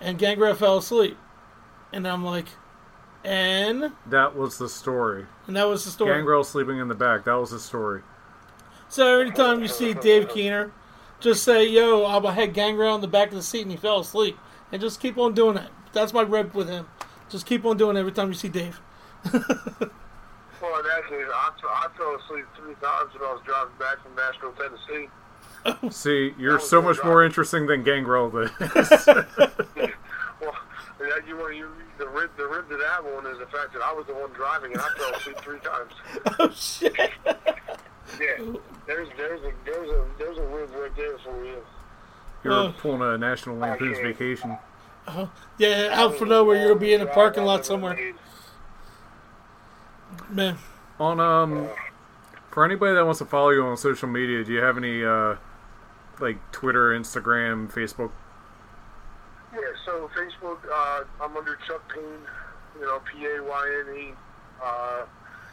[0.00, 1.16] and Gangrel fell asleep,
[1.92, 2.46] and I'm like,
[3.24, 5.26] and That was the story.
[5.46, 6.14] and that was the story.
[6.14, 7.24] Gangrel sleeping in the back.
[7.24, 8.02] That was the story.
[8.88, 10.72] So every time you see Dave Keener,
[11.20, 14.00] just say, "Yo, I had Gangrel in the back of the seat and he fell
[14.00, 14.38] asleep,"
[14.72, 15.70] and just keep on doing it.
[15.92, 16.86] That's my rep with him.
[17.28, 18.80] Just keep on doing it every time you see Dave.
[20.60, 24.52] Well, actually, I, I fell asleep three times when I was driving back from Nashville,
[24.54, 25.94] Tennessee.
[25.96, 27.06] See, you're so much drive.
[27.06, 28.36] more interesting than Gangrel.
[28.36, 28.50] Is.
[30.40, 30.54] Well,
[31.00, 31.68] yeah, you, want you,
[31.98, 34.30] the rib, the rib to that one is the fact that I was the one
[34.32, 35.92] driving and I fell asleep three times.
[36.38, 36.94] oh shit!
[38.20, 38.52] Yeah,
[38.86, 41.56] there's there's a there's a there's a rib right there for you.
[42.44, 42.74] You're Oh.
[42.78, 44.12] pulling a National Lampoon's Okay.
[44.12, 44.56] Vacation.
[45.58, 47.98] Yeah, out for nowhere, you'll be in a parking lot somewhere,
[50.30, 50.58] man.
[51.00, 51.68] On um,
[52.50, 55.36] for anybody that wants to follow you on social media, do you have any uh,
[56.20, 58.10] like Twitter, Instagram, Facebook?
[59.52, 62.26] Yeah, so Facebook, uh, I'm under Chuck Payne,
[62.78, 64.12] you know, P A Y N E.
[64.62, 65.04] Uh,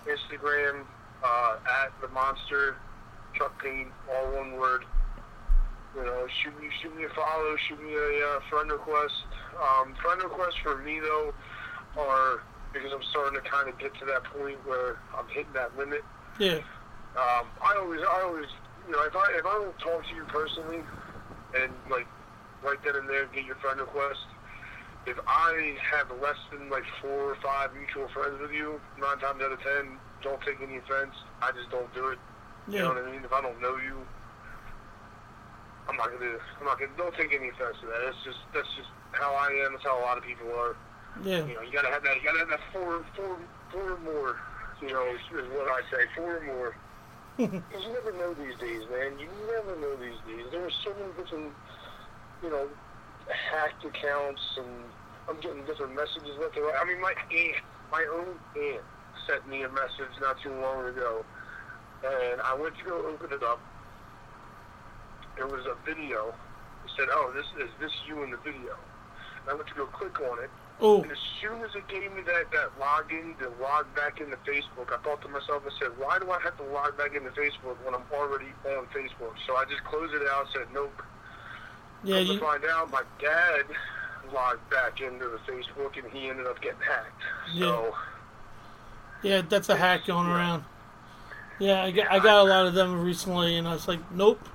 [0.06, 0.86] Instagram,
[1.24, 2.76] uh, at the monster,
[3.38, 4.84] Chuck Payne, all one word.
[5.96, 9.14] You know, shoot me, shoot me a follow, shoot me a uh, friend request.
[9.56, 11.34] Um, friend requests for me though
[11.98, 12.42] are
[12.74, 16.04] because I'm starting to kind of get to that point where I'm hitting that limit.
[16.38, 16.60] Yeah,
[17.16, 18.48] Um, I always, I always,
[18.86, 20.84] you know, if I if I don't talk to you personally,
[21.56, 22.08] and like
[22.64, 24.20] right then and there get your friend request,
[25.06, 29.42] if I have less than like four or five mutual friends with you, nine times
[29.44, 31.14] out of ten, don't take any offense.
[31.42, 32.20] I just don't do it.
[32.68, 33.22] You know what I mean?
[33.24, 34.02] If I don't know you,
[35.88, 36.92] I'm not gonna, I'm not gonna.
[36.98, 38.02] Don't take any offense to that.
[38.06, 39.74] That's just, that's just how I am.
[39.78, 40.76] That's how a lot of people are.
[41.24, 42.18] yeah, You know, you gotta have that.
[42.18, 43.38] You gotta have that four, four,
[43.70, 44.36] four more.
[44.82, 46.04] You know, is, is what I say.
[46.18, 46.76] Four or more.
[47.38, 49.20] Because you never know these days, man.
[49.22, 50.50] You never know these days.
[50.52, 51.54] There are so many different,
[52.44, 52.68] you know,
[53.28, 54.68] hacked accounts, and
[55.30, 56.76] I'm getting different messages left and right.
[56.80, 58.84] I mean, my aunt, my own aunt,
[59.28, 61.26] sent me a message not too long ago,
[62.06, 63.60] and I went to go open it up.
[65.36, 66.34] There was a video.
[66.86, 68.78] It said, "Oh, this is this you in the video."
[69.42, 70.50] And I went to go click on it,
[70.82, 74.38] oh, and as soon as it gave me that, that login to log back into
[74.38, 77.30] Facebook, I thought to myself, I said, why do I have to log back into
[77.30, 79.38] Facebook when I'm already on Facebook?
[79.46, 81.02] So I just closed it out, said, nope.
[82.06, 82.26] Yeah.
[82.26, 83.66] Come to find out, my dad
[84.34, 87.22] logged back into the Facebook, and he ended up getting hacked.
[87.58, 87.96] So,
[89.24, 90.64] yeah, that's a hack going around.
[91.60, 94.50] Yeah, I got, I got a lot of them recently, and I was like, nope.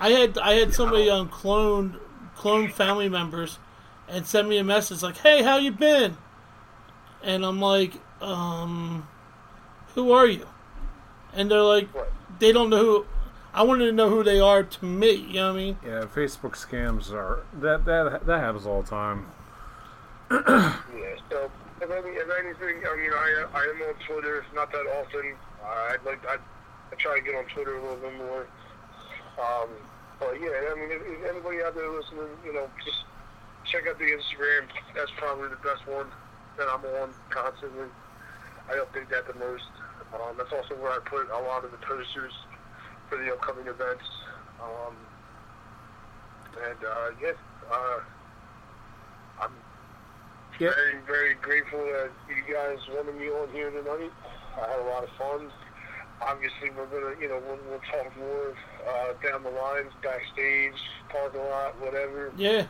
[0.00, 1.98] I had I had somebody um cloned
[2.34, 3.58] clone family members,
[4.08, 6.16] and send me a message like, "Hey, how you been?"
[7.22, 7.92] And I'm like,
[8.22, 9.06] um,
[9.94, 10.46] who are you?
[11.34, 12.10] And they're like, what?
[12.38, 13.06] they don't know who.
[13.52, 15.12] I wanted to know who they are to me.
[15.12, 15.78] You know what I mean?
[15.84, 19.26] Yeah, Facebook scams are that that that happens all the time.
[20.30, 20.76] Yeah,
[21.28, 25.34] so if, any, if anything, I mean, I, I am on Twitter, not that often.
[25.62, 28.46] Uh, I'd like, I, I try to get on Twitter a little bit more.
[29.40, 29.70] Um,
[30.20, 33.02] but yeah, I mean, if, if anybody out there listening, you know, just
[33.64, 34.68] check out the Instagram.
[34.94, 36.06] That's probably the best one
[36.58, 37.86] that I'm on constantly.
[38.68, 39.70] I update that the most.
[40.14, 42.34] Um, that's also where I put a lot of the posters
[43.10, 44.04] for the upcoming events.
[44.62, 44.94] Um,
[46.64, 47.32] and uh, yeah,
[47.70, 48.00] uh,
[49.42, 49.52] I'm
[50.58, 50.70] Yeah.
[50.70, 54.12] very, very grateful that you guys wanted me on here tonight.
[54.56, 55.50] I had a lot of fun.
[56.22, 58.54] Obviously, we're gonna, you know, we'll, we'll talk more
[58.88, 60.74] uh, down the line, backstage,
[61.08, 62.30] parking lot, whatever.
[62.36, 62.66] Yeah.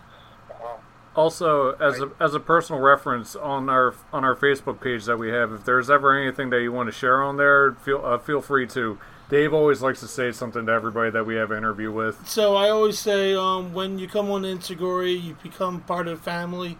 [0.50, 0.76] Uh,
[1.16, 5.30] Also, as a, as a personal reference on our on our Facebook page that we
[5.30, 8.40] have, if there's ever anything that you want to share on there, feel uh, feel
[8.40, 8.96] free to
[9.30, 12.26] Dave always likes to say something to everybody that we have an interview with.
[12.28, 16.22] So I always say, um, when you come on Enzuigiri, you become part of the
[16.24, 16.78] family.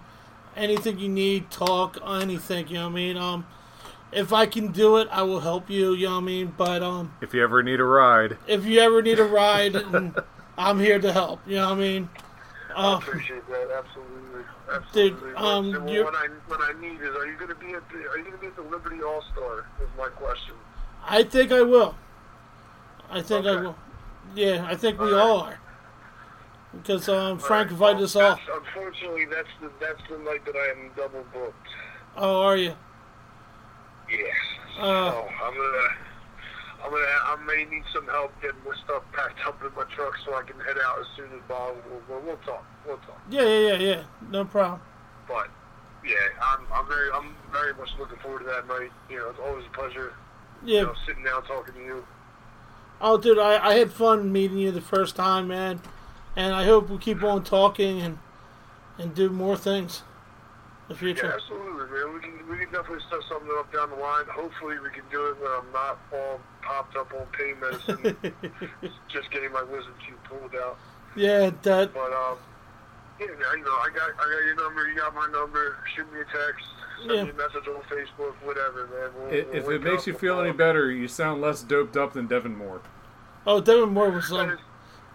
[0.56, 2.66] Anything you need, talk, anything.
[2.66, 3.16] You know what I mean?
[3.16, 3.46] Um,
[4.10, 5.94] if I can do it, I will help you.
[5.94, 6.54] You know what I mean?
[6.56, 9.76] But um, If you ever need a ride, if you ever need a ride,
[10.58, 11.40] I'm here to help.
[11.46, 12.08] You know what I mean?
[12.74, 13.70] I Uh, appreciate that.
[13.70, 14.42] Absolutely.
[14.72, 15.34] Absolutely.
[15.36, 17.88] um, well, you're- what I what I need is, are you going to be at
[17.90, 19.66] the Are you going to be at the Liberty All Star?
[19.80, 20.54] Is my question.
[21.08, 21.94] I think I will.
[23.10, 23.76] I think I will.
[24.34, 25.20] Yeah, I think we All right.
[25.20, 25.58] all are.
[26.72, 28.38] Because um, Frank All invited right, us all.
[28.54, 31.66] Unfortunately, that's the that's the night that I am double booked.
[32.16, 32.74] Oh, are you?
[34.08, 34.36] Yes.
[34.78, 35.10] Uh.
[35.10, 35.88] so I'm gonna.
[36.84, 37.04] I'm gonna.
[37.04, 40.42] I may need some help getting my stuff packed up in my truck so I
[40.42, 42.00] can head out as soon as possible.
[42.08, 42.64] We'll, we'll talk.
[42.86, 43.20] We'll talk.
[43.30, 44.02] Yeah, yeah, yeah, yeah.
[44.30, 44.80] No problem.
[45.26, 45.48] But
[46.06, 46.60] yeah, I'm.
[46.72, 47.10] I'm very.
[47.10, 48.90] I'm very much looking forward to that night.
[49.10, 50.12] You know, it's always a pleasure.
[50.64, 50.82] You Yeah.
[50.82, 52.04] know, sitting down talking to you.
[53.00, 55.80] Oh, dude, I, I had fun meeting you the first time, man.
[56.36, 58.18] And I hope we keep on talking and
[58.98, 60.02] and do more things
[60.88, 61.32] in the Yeah, future.
[61.32, 62.14] absolutely, man.
[62.14, 62.48] We can.
[62.48, 64.26] We can definitely set something up down the line.
[64.28, 68.16] Hopefully, we can do it when I'm not all popped up on pain medicine,
[69.08, 70.78] just getting my wisdom tooth pulled out.
[71.16, 71.92] yeah, that.
[71.94, 72.38] But um,
[73.18, 74.86] yeah, man, you know, I got I got your number.
[74.88, 75.78] You got my number.
[75.96, 76.66] Shoot me a text.
[77.00, 77.24] Send Yeah.
[77.24, 78.32] me a message on Facebook.
[78.44, 79.10] Whatever, man.
[79.16, 82.12] We'll, i- we'll if it makes you feel any better, you sound less doped up
[82.12, 82.80] than Devin Moore.
[83.46, 84.58] Oh, Devin Moore was That um,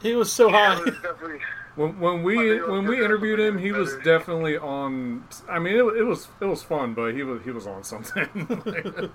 [0.02, 0.82] he was so yeah, high.
[0.84, 1.40] was.
[1.76, 5.26] When, when we My deal when is we interviewed him, he was definitely on.
[5.50, 8.30] I mean, it, it was it was fun, but he was he was on something.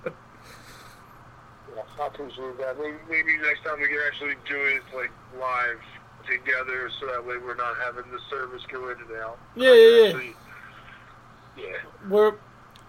[1.75, 2.77] Yeah, I appreciate that.
[2.79, 5.79] Maybe, maybe next time we can actually do it like live
[6.29, 9.39] together, so that way we're not having the service go in and out.
[9.55, 10.31] Yeah, yeah, yeah.
[11.57, 11.77] Yeah.
[12.09, 12.33] We're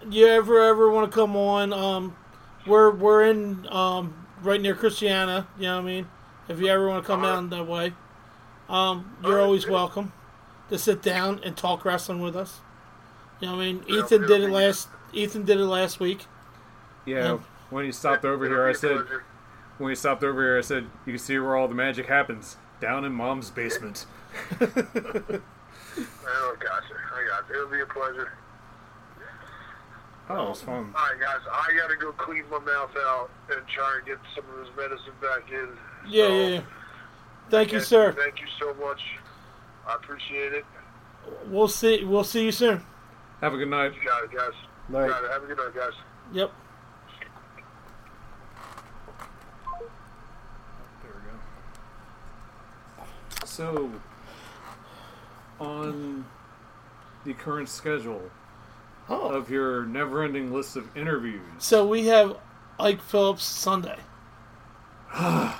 [0.09, 1.73] you ever ever want to come on?
[1.73, 2.15] Um,
[2.67, 5.47] we're we're in um right near Christiana.
[5.57, 6.07] You know what I mean?
[6.47, 7.35] If you ever want to come Uh-huh.
[7.35, 7.93] down that way,
[8.69, 9.73] um, you're Alright, always good.
[9.73, 10.11] welcome
[10.69, 12.61] to sit down and talk wrestling with us.
[13.39, 13.83] You know what I mean?
[13.87, 14.87] Yeah, Ethan it'll did it be- last.
[15.13, 16.25] Ethan did it last week.
[17.05, 17.37] yeah,
[17.69, 19.23] when he stopped over It'll here, be I a said pleasure.
[19.77, 22.57] when he stopped over here, I said you can see where all the magic happens
[22.81, 24.05] down in Mom's basement.
[26.25, 26.95] Oh, gotcha.
[27.13, 27.55] I got you.
[27.55, 28.33] It'll be a pleasure.
[30.29, 30.73] Oh, it was fun.
[30.75, 31.41] All right, guys.
[31.51, 35.13] I gotta go clean my mouth out and try and get some of this medicine
[35.21, 35.69] back in.
[36.09, 36.61] Yeah, So, yeah, yeah.
[37.49, 38.13] Thank you, sir.
[38.13, 39.01] Thank you so much.
[39.85, 40.65] I appreciate it.
[41.47, 42.05] We'll see.
[42.05, 42.81] We'll see you soon.
[43.41, 43.93] Have a good night.
[43.95, 44.53] You got it, guys.
[44.87, 45.09] Night.
[45.09, 45.31] got it.
[45.31, 45.93] Have a good night, guys.
[46.31, 46.51] Yep.
[51.01, 53.05] There we go.
[53.45, 53.91] So,
[55.59, 56.25] on
[57.25, 58.31] the current schedule
[59.09, 59.29] Oh.
[59.29, 62.37] of your never-ending list of interviews, So we have
[62.79, 63.99] Ike Phillips Sunday.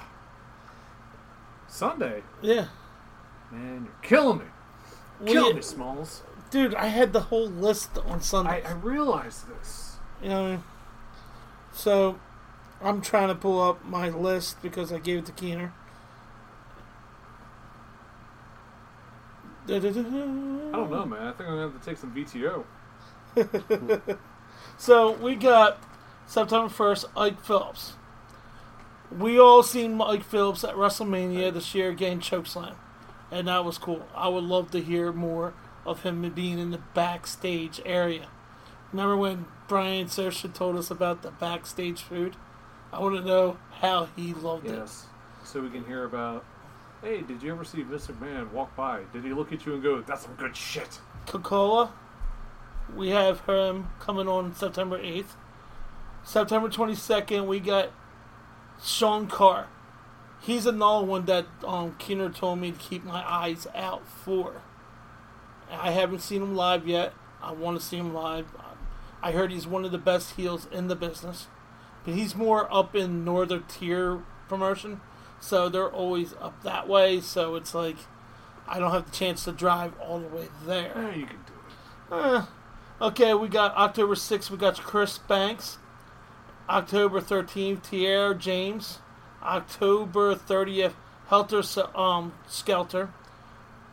[1.67, 2.67] Sunday, Yeah.
[3.51, 4.45] man, you're killing me,
[5.19, 6.23] We- killing me, Smalls.
[6.51, 8.63] Dude, I had the whole list on Sunday.
[8.63, 9.97] I realized this.
[10.21, 10.63] You know what I mean?
[11.73, 12.19] So,
[12.81, 15.73] I'm trying to pull up my list because I gave it to Keener.
[19.65, 21.27] I don't know, man.
[21.27, 22.65] I think I'm gonna have to take some VTO.
[24.75, 25.81] So, we got
[26.25, 27.93] September 1st, Ike Phillips.
[29.11, 32.75] We all seen Ike Phillips at WrestleMania this year getting chokeslam.
[33.31, 34.07] And that was cool.
[34.15, 35.53] I would love to hear more
[35.85, 38.27] of him being in the backstage area.
[38.91, 42.35] Remember when Brian Sersha told us about the backstage food?
[42.91, 44.73] I want to know how he loved it.
[44.73, 45.07] Yes.
[45.43, 46.45] So we can hear about.
[47.01, 49.01] Hey, did you ever see Vince McMahon walk by?
[49.11, 51.01] Did he look at you and go, "That's some good shit"?
[51.25, 51.91] Coca-Cola.
[52.95, 55.35] We have him coming on September 8th.
[56.23, 57.89] September 22nd, we got
[58.83, 59.67] Sean Carr.
[60.41, 64.61] He's another one that um, Keener told me to keep my eyes out for.
[65.71, 67.13] I haven't seen him live yet.
[67.41, 68.47] I want to see him live.
[69.21, 71.47] I heard he's one of the best heels in the business.
[72.03, 75.01] But he's more up in northern tier promotion.
[75.39, 77.21] So they're always up that way.
[77.21, 77.97] So it's like
[78.67, 80.91] I don't have the chance to drive all the way there.
[80.95, 81.73] Eh, you can do it.
[82.11, 82.45] Uh,
[83.03, 85.77] okay, we got October 6th, we got Chris Banks.
[86.69, 88.99] October 13th, Tierra James.
[89.43, 90.93] October 30th,
[91.27, 91.61] Helter
[91.95, 93.13] um, Skelter.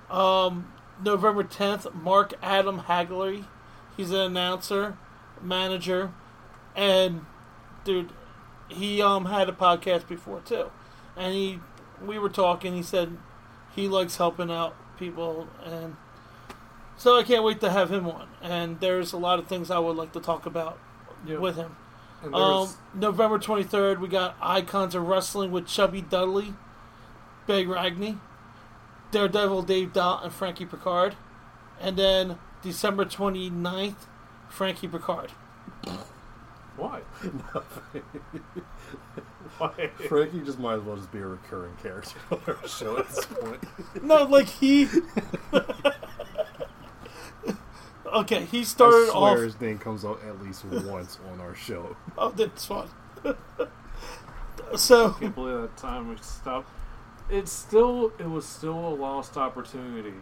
[0.09, 0.73] Um,
[1.03, 3.45] November 10th, Mark Adam Hagley.
[3.97, 4.97] He's an announcer,
[5.43, 6.13] manager,
[6.77, 7.27] and
[7.85, 8.13] dude,
[8.69, 10.71] he um had a podcast before too.
[11.17, 11.59] And he
[12.05, 13.19] we were talking, he said
[13.75, 15.97] he likes helping out people and
[17.01, 18.29] so I can't wait to have him on.
[18.43, 20.79] And there's a lot of things I would like to talk about
[21.27, 21.41] Yep.
[21.41, 21.75] with him.
[22.35, 26.53] Um, November 23rd, we got Icons of Wrestling with Chubby Dudley,
[27.47, 28.19] Big Ragney,
[29.11, 31.17] Daredevil Dave Dot, and Frankie Picard.
[31.81, 34.07] And then December 29th,
[34.51, 35.31] Frankie Picard.
[36.77, 37.01] why?
[39.59, 39.91] why?
[40.09, 43.25] Frankie just might as well just be a recurring character on our show at this
[43.25, 43.65] point.
[44.03, 44.87] No, like he.
[48.15, 49.39] okay, he started I swear off.
[49.39, 51.97] his name comes out at least once on our show.
[52.19, 52.89] Oh, that's fun.
[54.77, 56.69] so, I can't believe that time we stopped.
[57.29, 60.15] It's still, it was still a lost opportunity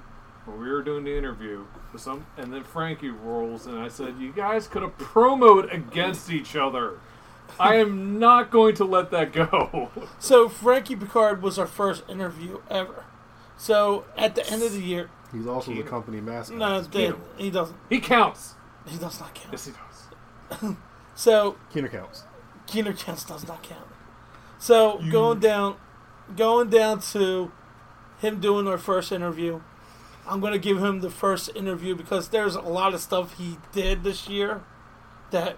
[0.44, 4.16] when we were doing the interview with some, and then Frankie rolls, and I said,
[4.19, 6.98] "You guys could have promoted against each other.
[7.59, 12.60] I am not going to let that go." so Frankie Picard was our first interview
[12.70, 13.05] ever.
[13.56, 16.59] So at the end of the year, He's also the company mascot.
[16.59, 17.77] no, they, he doesn't.
[17.91, 18.55] he counts.
[18.87, 19.53] He does not count.
[19.53, 20.77] Yes, he does.
[21.15, 22.23] So Keener counts.
[22.69, 23.89] Keener counts does not count.
[24.61, 25.77] So going down,
[26.37, 27.51] going down to
[28.19, 29.61] him doing our first interview.
[30.29, 33.57] I'm going to give him the first interview because there's a lot of stuff he
[33.73, 34.63] did this year
[35.31, 35.57] that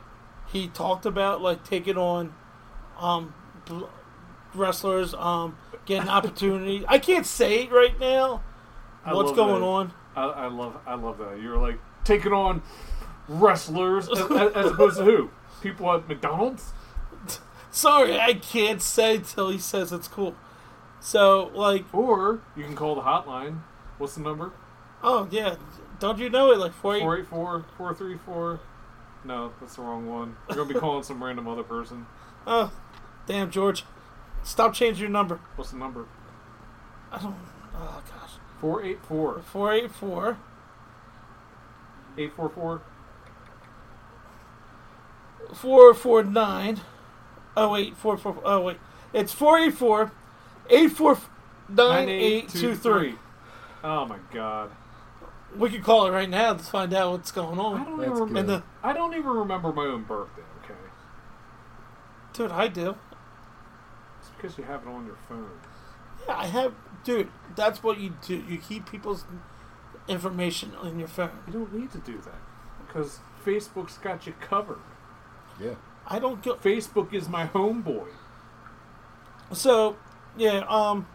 [0.53, 2.33] he talked about, like taking on
[2.99, 3.35] um,
[4.55, 5.57] wrestlers, um,
[5.87, 6.85] getting opportunity.
[6.89, 8.43] I can't say it right now.
[9.05, 9.67] I What's going that.
[9.67, 9.93] on?
[10.15, 11.41] I, I love, I love that.
[11.41, 12.63] You're like taking on
[13.29, 15.31] wrestlers as, as, opposed to who?
[15.63, 16.73] People at McDonald's.
[17.71, 20.35] Sorry, I can't say till he says it's cool.
[20.99, 23.61] So, like, Or you can call the hotline.
[23.99, 24.53] What's the number?
[25.03, 25.55] oh yeah,
[25.99, 26.59] don't you know it?
[26.59, 28.61] Like four eight 484 434.
[29.25, 30.37] No, that's the wrong one.
[30.49, 32.07] You're going to be calling some random other person.
[32.47, 32.73] Oh,
[33.27, 33.85] damn, George.
[34.43, 35.41] Stop changing your number.
[35.57, 36.07] What's the number?
[37.13, 37.35] I don't.
[37.75, 38.30] Oh, gosh.
[38.61, 40.39] 484 484
[42.19, 42.83] 844.
[45.55, 46.81] 449.
[47.57, 47.97] Oh, wait.
[47.97, 48.43] 44.
[48.45, 48.79] Oh, wait.
[49.13, 50.13] It's 484
[50.69, 53.15] 849 823.
[53.83, 54.71] Oh my god.
[55.57, 57.77] We could call it right now to find out what's going on.
[57.77, 57.87] I on.
[57.87, 58.39] don't That's even remember.
[58.39, 60.79] And the, I don't even remember my own birthday, okay?
[62.33, 62.95] dude, I do.
[64.21, 65.51] It's because you have it on your phone.
[66.29, 66.75] Yeah, I have.
[67.03, 68.43] Dude, that's what you do.
[68.49, 69.25] You keep people's
[70.09, 71.31] information on your phone.
[71.47, 72.39] You don't need to do that.
[72.87, 74.81] Because Facebook's got you covered.
[75.61, 75.75] Yeah.
[76.07, 76.55] I don't go.
[76.57, 78.09] Facebook is my homeboy.
[79.53, 79.97] So,
[80.37, 81.07] yeah, um,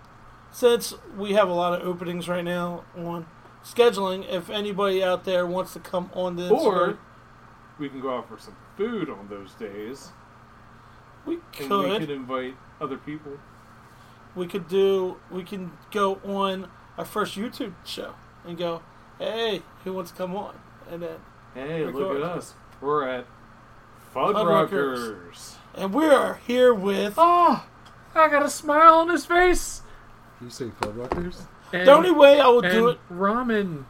[0.51, 3.25] since we have a lot of openings right now on
[3.63, 6.97] scheduling, if anybody out there wants to come on the Or Instagram,
[7.79, 10.11] we can go out for some food on those days.
[11.25, 11.91] we And could.
[11.91, 13.33] we could invite other people.
[14.35, 15.17] We could do.
[15.31, 18.81] We can go on our first YouTube show and go,
[19.19, 20.55] "Hey, who wants to come on?"
[20.89, 21.17] And then,
[21.53, 22.53] Hey, look at us.
[22.81, 23.25] We're at
[24.13, 24.69] Fuddruckers.
[24.69, 25.55] Fuddruckers.
[25.73, 27.65] and we are here with Oh,
[28.13, 29.81] I got a smile on his face.
[30.41, 31.41] You say Fuddruckers?
[31.73, 32.99] And, the only way I will and do it.
[33.11, 33.85] ramen.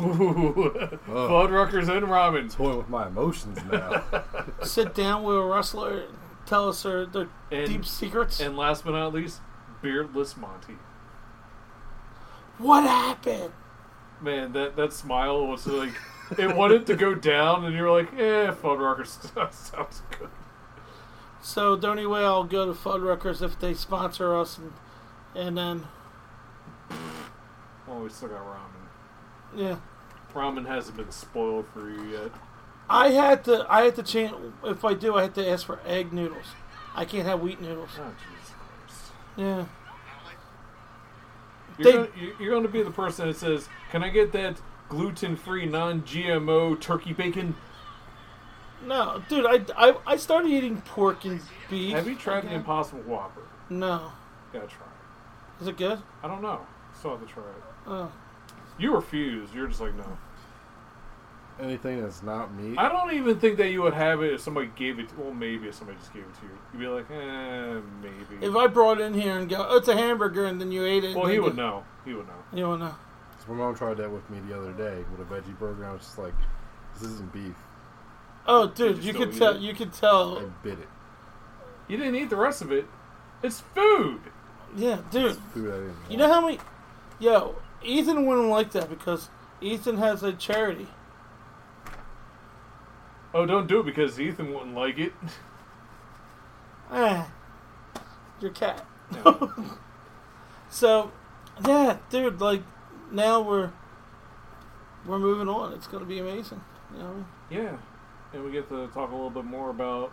[0.00, 1.28] Ooh, Oh.
[1.46, 2.52] Fuddruckers and ramen.
[2.52, 4.02] Toying with my emotions now.
[4.62, 6.14] Sit down with a wrestler, and
[6.46, 8.40] tell us their, their And, deep secrets.
[8.40, 9.40] and last but not least,
[9.82, 10.76] beardless Monty.
[12.58, 13.52] what happened?
[14.20, 15.92] Man, that, that smile was like
[16.38, 20.30] it wanted to go down, and you're like, eh, Fuddruckers sounds good.
[21.42, 24.72] So the only way I'll go to Fuddruckers if they sponsor us, and,
[25.34, 25.86] and then
[27.86, 29.56] Oh, we still got ramen.
[29.56, 29.76] yeah,
[30.32, 32.30] Ramen hasn't been spoiled for you yet.
[32.88, 34.32] I had to I had to change.
[34.64, 36.46] If I do, I have to ask for egg noodles.
[36.94, 37.90] I can't have wheat noodles.
[37.98, 39.12] Oh, Jesus Christ.
[39.36, 39.64] Yeah,
[41.78, 44.32] You're, They- gonna, you- you're going to be the person that says, "Can I get
[44.32, 47.56] that gluten-free, non-GMO turkey bacon?"
[48.86, 51.40] no, dude, I, I, I started eating pork and
[51.70, 51.94] beef.
[51.94, 52.60] Have you tried the again.
[52.60, 53.40] Impossible Whopper?
[53.70, 54.12] No,
[54.52, 55.62] Gotta try it.
[55.62, 55.98] is it good?
[56.22, 56.60] I don't know.
[56.96, 57.62] Still have to try it.
[57.86, 58.12] Oh,
[58.78, 59.48] You refuse.
[59.54, 60.06] You're just like, no.
[61.60, 62.76] Anything that's not meat.
[62.78, 65.08] I don't even think that you would have it if somebody gave it.
[65.10, 68.44] To, well, maybe if somebody just gave it to you, you'd be like, eh, maybe.
[68.46, 70.84] if I brought it in here and go, oh, it's a hamburger, and then you
[70.84, 71.14] ate it.
[71.16, 71.84] well, he would you- know.
[72.04, 72.34] He would know.
[72.52, 72.94] You would know.
[73.46, 75.84] My mom tried that with me the other day with a veggie burger.
[75.84, 76.32] I was just like,
[76.94, 77.54] this isn't beef.
[78.46, 79.54] Oh, dude, you you could tell.
[79.54, 79.60] it?
[79.60, 80.38] You could tell.
[80.38, 80.88] I bit it.
[81.86, 82.86] You didn't eat the rest of it.
[83.42, 84.20] It's food.
[84.74, 85.36] Yeah, dude.
[85.52, 86.18] Food I didn't You want.
[86.18, 86.58] know how many?
[87.20, 89.28] Yo, Ethan wouldn't like that because
[89.60, 90.88] Ethan has a charity.
[93.34, 95.12] Oh, don't do it because Ethan wouldn't like it.
[96.90, 97.30] Ah,
[98.40, 98.86] your cat.
[100.74, 101.12] So,
[101.64, 102.62] yeah, dude, like
[103.12, 103.70] now we're
[105.06, 105.72] we're moving on.
[105.72, 106.60] It's gonna be amazing.
[106.92, 107.76] You know, yeah,
[108.32, 110.10] and we get to talk a little bit more about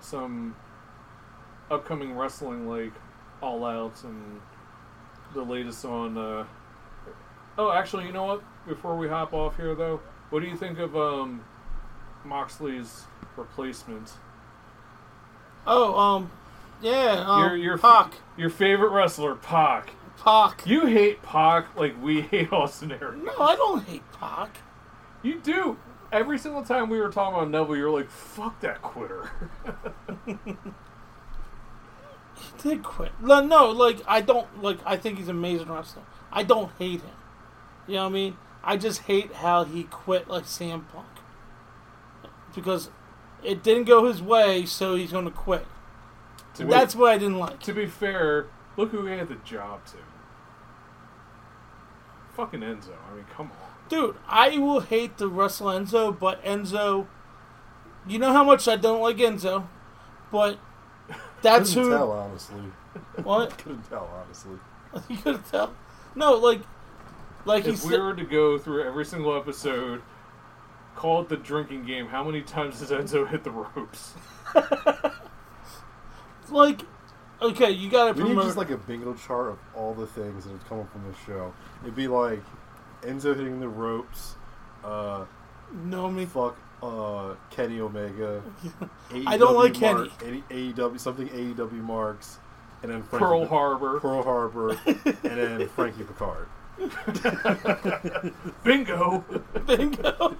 [0.00, 0.56] some
[1.70, 2.94] upcoming wrestling like
[3.42, 4.40] All Outs and
[5.34, 6.16] the latest on.
[6.16, 6.46] Uh...
[7.58, 8.42] Oh, actually, you know what?
[8.66, 10.00] Before we hop off here, though,
[10.30, 11.44] what do you think of um,
[12.24, 13.04] Moxley's
[13.36, 14.12] replacement?
[15.66, 16.30] Oh, um,
[16.82, 19.90] yeah, um, your your Pac, your favorite wrestler, Pac.
[20.18, 20.66] Pac.
[20.66, 23.22] You hate Pac like we hate Austin Aries.
[23.22, 24.58] No, I don't hate Pac.
[25.22, 25.78] You do.
[26.12, 29.30] Every single time we were talking about Neville, you're like, "Fuck that quitter."
[32.36, 33.12] He did quit.
[33.20, 34.78] No, no, like I don't like.
[34.84, 36.02] I think he's an amazing wrestler.
[36.32, 37.10] I don't hate him.
[37.86, 38.36] You know what I mean?
[38.62, 41.06] I just hate how he quit like CM Punk
[42.54, 42.90] because
[43.42, 45.66] it didn't go his way, so he's going to quit.
[46.54, 47.58] to, That's what I didn't like.
[47.60, 48.46] be, to be fair.
[48.76, 49.98] Look who he had the job to.
[52.34, 52.90] Fucking Enzo.
[53.10, 53.56] I mean, come on.
[53.88, 57.06] Dude, I will hate the wrestle Enzo, but Enzo,
[58.06, 59.66] you know how much I don't like Enzo,
[60.32, 60.58] but
[61.42, 62.62] that's who Couldn't tell, honestly.
[63.22, 63.56] What?
[63.58, 64.58] Couldn't tell, honestly.
[65.08, 65.72] you couldn't tell.
[66.16, 66.62] No, like,
[67.44, 68.00] like he If we said.
[68.00, 70.02] were to go through every single episode,
[70.94, 74.14] call it the drinking game, how many times does Enzo hit the ropes?
[74.54, 76.82] It's like,
[77.42, 78.44] okay, you gotta We need promote.
[78.44, 81.16] just like a bingo chart of all the things that have come up from this
[81.26, 81.52] show.
[81.82, 82.42] It'd be like
[83.02, 84.34] Enzo hitting the ropes,
[84.84, 85.24] uh,
[85.84, 86.24] know me.
[86.26, 88.42] fuck uh, Kenny Omega.
[89.26, 92.38] I don't like mark- A- AEW something AEW marks,
[92.82, 94.00] and then Frankie Pearl Pi- Harbor.
[94.00, 96.46] Pearl Harbor, and then Frankie Picard.
[98.64, 99.24] Bingo!
[99.66, 100.34] Bingo.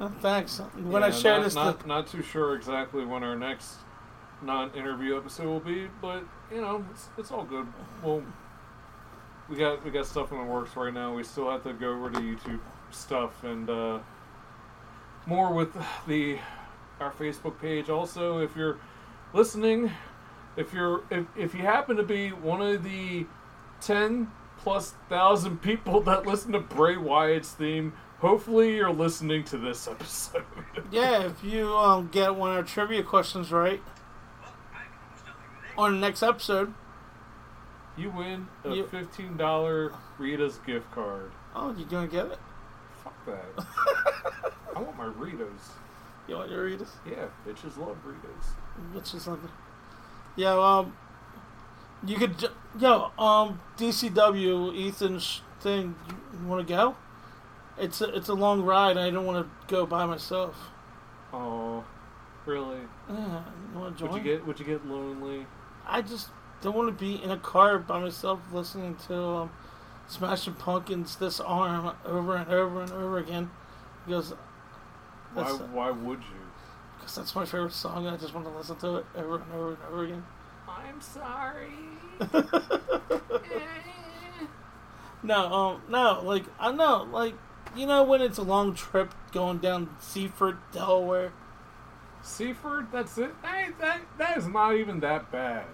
[0.00, 0.58] Oh, Thanks.
[0.58, 3.76] When I Yeah, share not, this, not, to, not too sure exactly when our next
[4.42, 7.66] non-interview episode will be, but you know, it's, it's all good.
[8.02, 8.22] Well,
[9.48, 11.14] we got we got stuff in the works right now.
[11.14, 12.60] We still have to go over to YouTube
[12.90, 13.98] stuff and uh,
[15.26, 15.76] more with
[16.06, 16.38] the
[17.00, 17.88] our Facebook page.
[17.88, 18.78] Also, if you're
[19.32, 19.90] listening,
[20.56, 23.26] if you're if, if you happen to be one of the
[23.80, 29.86] ten plus thousand people that listen to Bray Wyatt's theme, hopefully you're listening to this
[29.88, 30.44] episode.
[30.90, 33.82] yeah, if you um, get one of our trivia questions right
[35.76, 36.72] on the next episode,
[37.96, 41.32] You win a You- fifteen dollar Rita's gift card.
[41.54, 42.38] oh, you gonna get it?
[43.02, 43.44] Fuck that.
[44.76, 45.70] I want my Ritas.
[46.26, 46.88] You want your Ritas?
[47.06, 48.46] Yeah, bitches love Ritas.
[48.94, 49.50] Which is something.
[50.36, 50.96] Yeah, um,
[52.04, 52.48] you could, ju-
[52.78, 55.94] yo, um, DCW Ethan's thing.
[56.40, 56.96] You want to go?
[57.78, 58.96] It's a, it's a long ride.
[58.96, 60.70] I don't want to go by myself.
[61.32, 61.84] Oh,
[62.46, 62.78] really?
[63.08, 63.42] Yeah,
[63.72, 64.12] you want to join?
[64.12, 65.46] Would you get Would you get lonely?
[65.86, 66.28] I just
[66.62, 69.50] don't want to be in a car by myself listening to um,
[70.06, 73.50] Smashing Pumpkins "This Arm" over and over and over again
[74.06, 74.34] because
[75.32, 76.43] Why Why would you?
[77.04, 78.06] Because that's my favorite song.
[78.06, 80.24] and I just want to listen to it over and over and over again.
[80.66, 81.68] I'm sorry.
[85.24, 87.34] No, um, no, like I know, like
[87.74, 91.32] you know when it's a long trip going down Seaford, Delaware.
[92.20, 93.34] Seaford, that's it.
[93.42, 95.64] That, that that is not even that bad.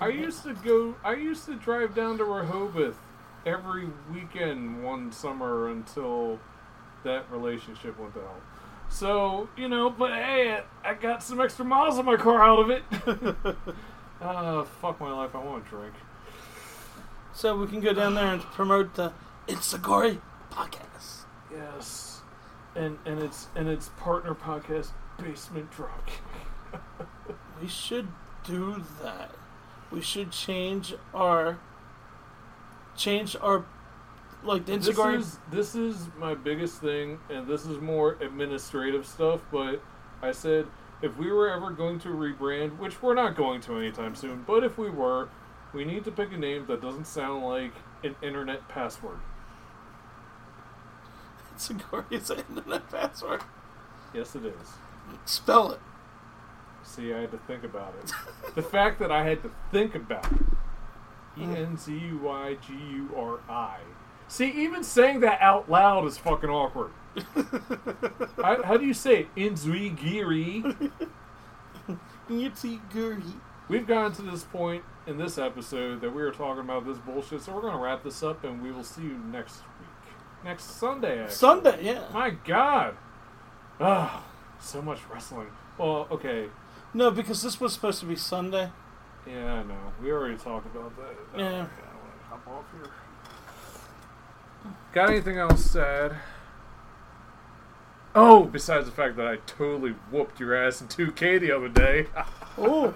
[0.00, 0.96] I used to go.
[1.02, 2.98] I used to drive down to Rehoboth
[3.46, 6.38] every weekend one summer until
[7.04, 8.40] that relationship went to hell.
[8.90, 12.70] So you know, but hey, I got some extra miles on my car out of
[12.70, 12.82] it.
[14.20, 15.34] uh, fuck my life.
[15.34, 15.94] I want a drink.
[17.32, 19.12] So we can go down there and promote the
[19.48, 21.22] Enzuigiri podcast.
[21.50, 22.20] Yes,
[22.74, 26.20] and and it's and it's partner podcast basement drunk.
[27.60, 28.08] We should
[28.44, 29.32] do that.
[29.90, 31.58] We should change our
[32.96, 33.66] change our
[34.42, 39.40] like the this is this is my biggest thing, and this is more administrative stuff.
[39.50, 39.82] But
[40.22, 40.66] I said
[41.02, 44.64] if we were ever going to rebrand, which we're not going to anytime soon, but
[44.64, 45.28] if we were,
[45.72, 47.72] we need to pick a name that doesn't sound like
[48.02, 49.18] an internet password.
[51.54, 53.42] Enzuigiri is an internet password.
[54.12, 54.54] Yes, it is.
[55.24, 55.80] Spell it.
[56.82, 58.12] See, I had to think about it.
[58.54, 60.40] the fact that I had to think about it.
[61.38, 63.78] E N Z U I G U R I.
[64.30, 66.92] See, even saying that out loud is fucking awkward.
[68.36, 69.34] how, how do you say it?
[69.34, 70.90] Inzuigiri.
[72.28, 72.64] It's.
[73.68, 77.42] We've gotten to this point in this episode that we were talking about this bullshit,
[77.42, 80.14] so we're going to wrap this up and we will see you next week.
[80.44, 81.34] Next Sunday, actually.
[81.34, 82.04] Sunday, yeah.
[82.12, 82.96] My God.
[83.80, 84.24] Ah,
[84.60, 85.48] so much wrestling.
[85.76, 86.46] Well, okay.
[86.94, 88.70] No, because this was supposed to be Sunday.
[89.26, 89.92] Yeah, I know.
[90.00, 91.16] We already talked about that.
[91.36, 91.42] Yeah.
[91.42, 92.92] Oh, I want to hop off here.
[94.92, 96.16] Got anything else sad?
[98.14, 102.06] Oh, besides the fact that I totally whooped your ass in 2K the other day.
[102.58, 102.92] Oh,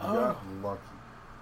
[0.00, 0.80] You got lucky.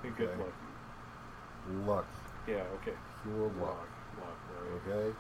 [0.05, 0.39] You get Okay.
[0.39, 1.86] lucky.
[1.86, 2.07] Lucky.
[2.47, 2.93] Yeah, okay.
[3.23, 3.61] Pure Luck.
[3.61, 3.89] luck.
[4.20, 4.39] Luck,
[4.89, 4.94] right.
[4.94, 5.16] Okay?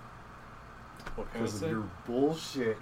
[1.16, 2.78] What can I Because of your bullshit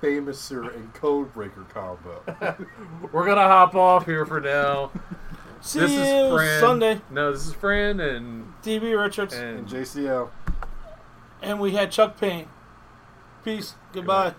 [0.00, 2.22] Famouser and Codebreaker combo.
[3.12, 4.92] We're gonna hop off here for now.
[5.60, 6.60] see this you is Fran.
[6.60, 7.00] Sunday.
[7.10, 10.28] No, this is Fran and DB Richards, and and JCL.
[11.42, 12.48] And we had Chuck Payne.
[13.44, 13.74] Peace.
[13.92, 14.34] Goodbye.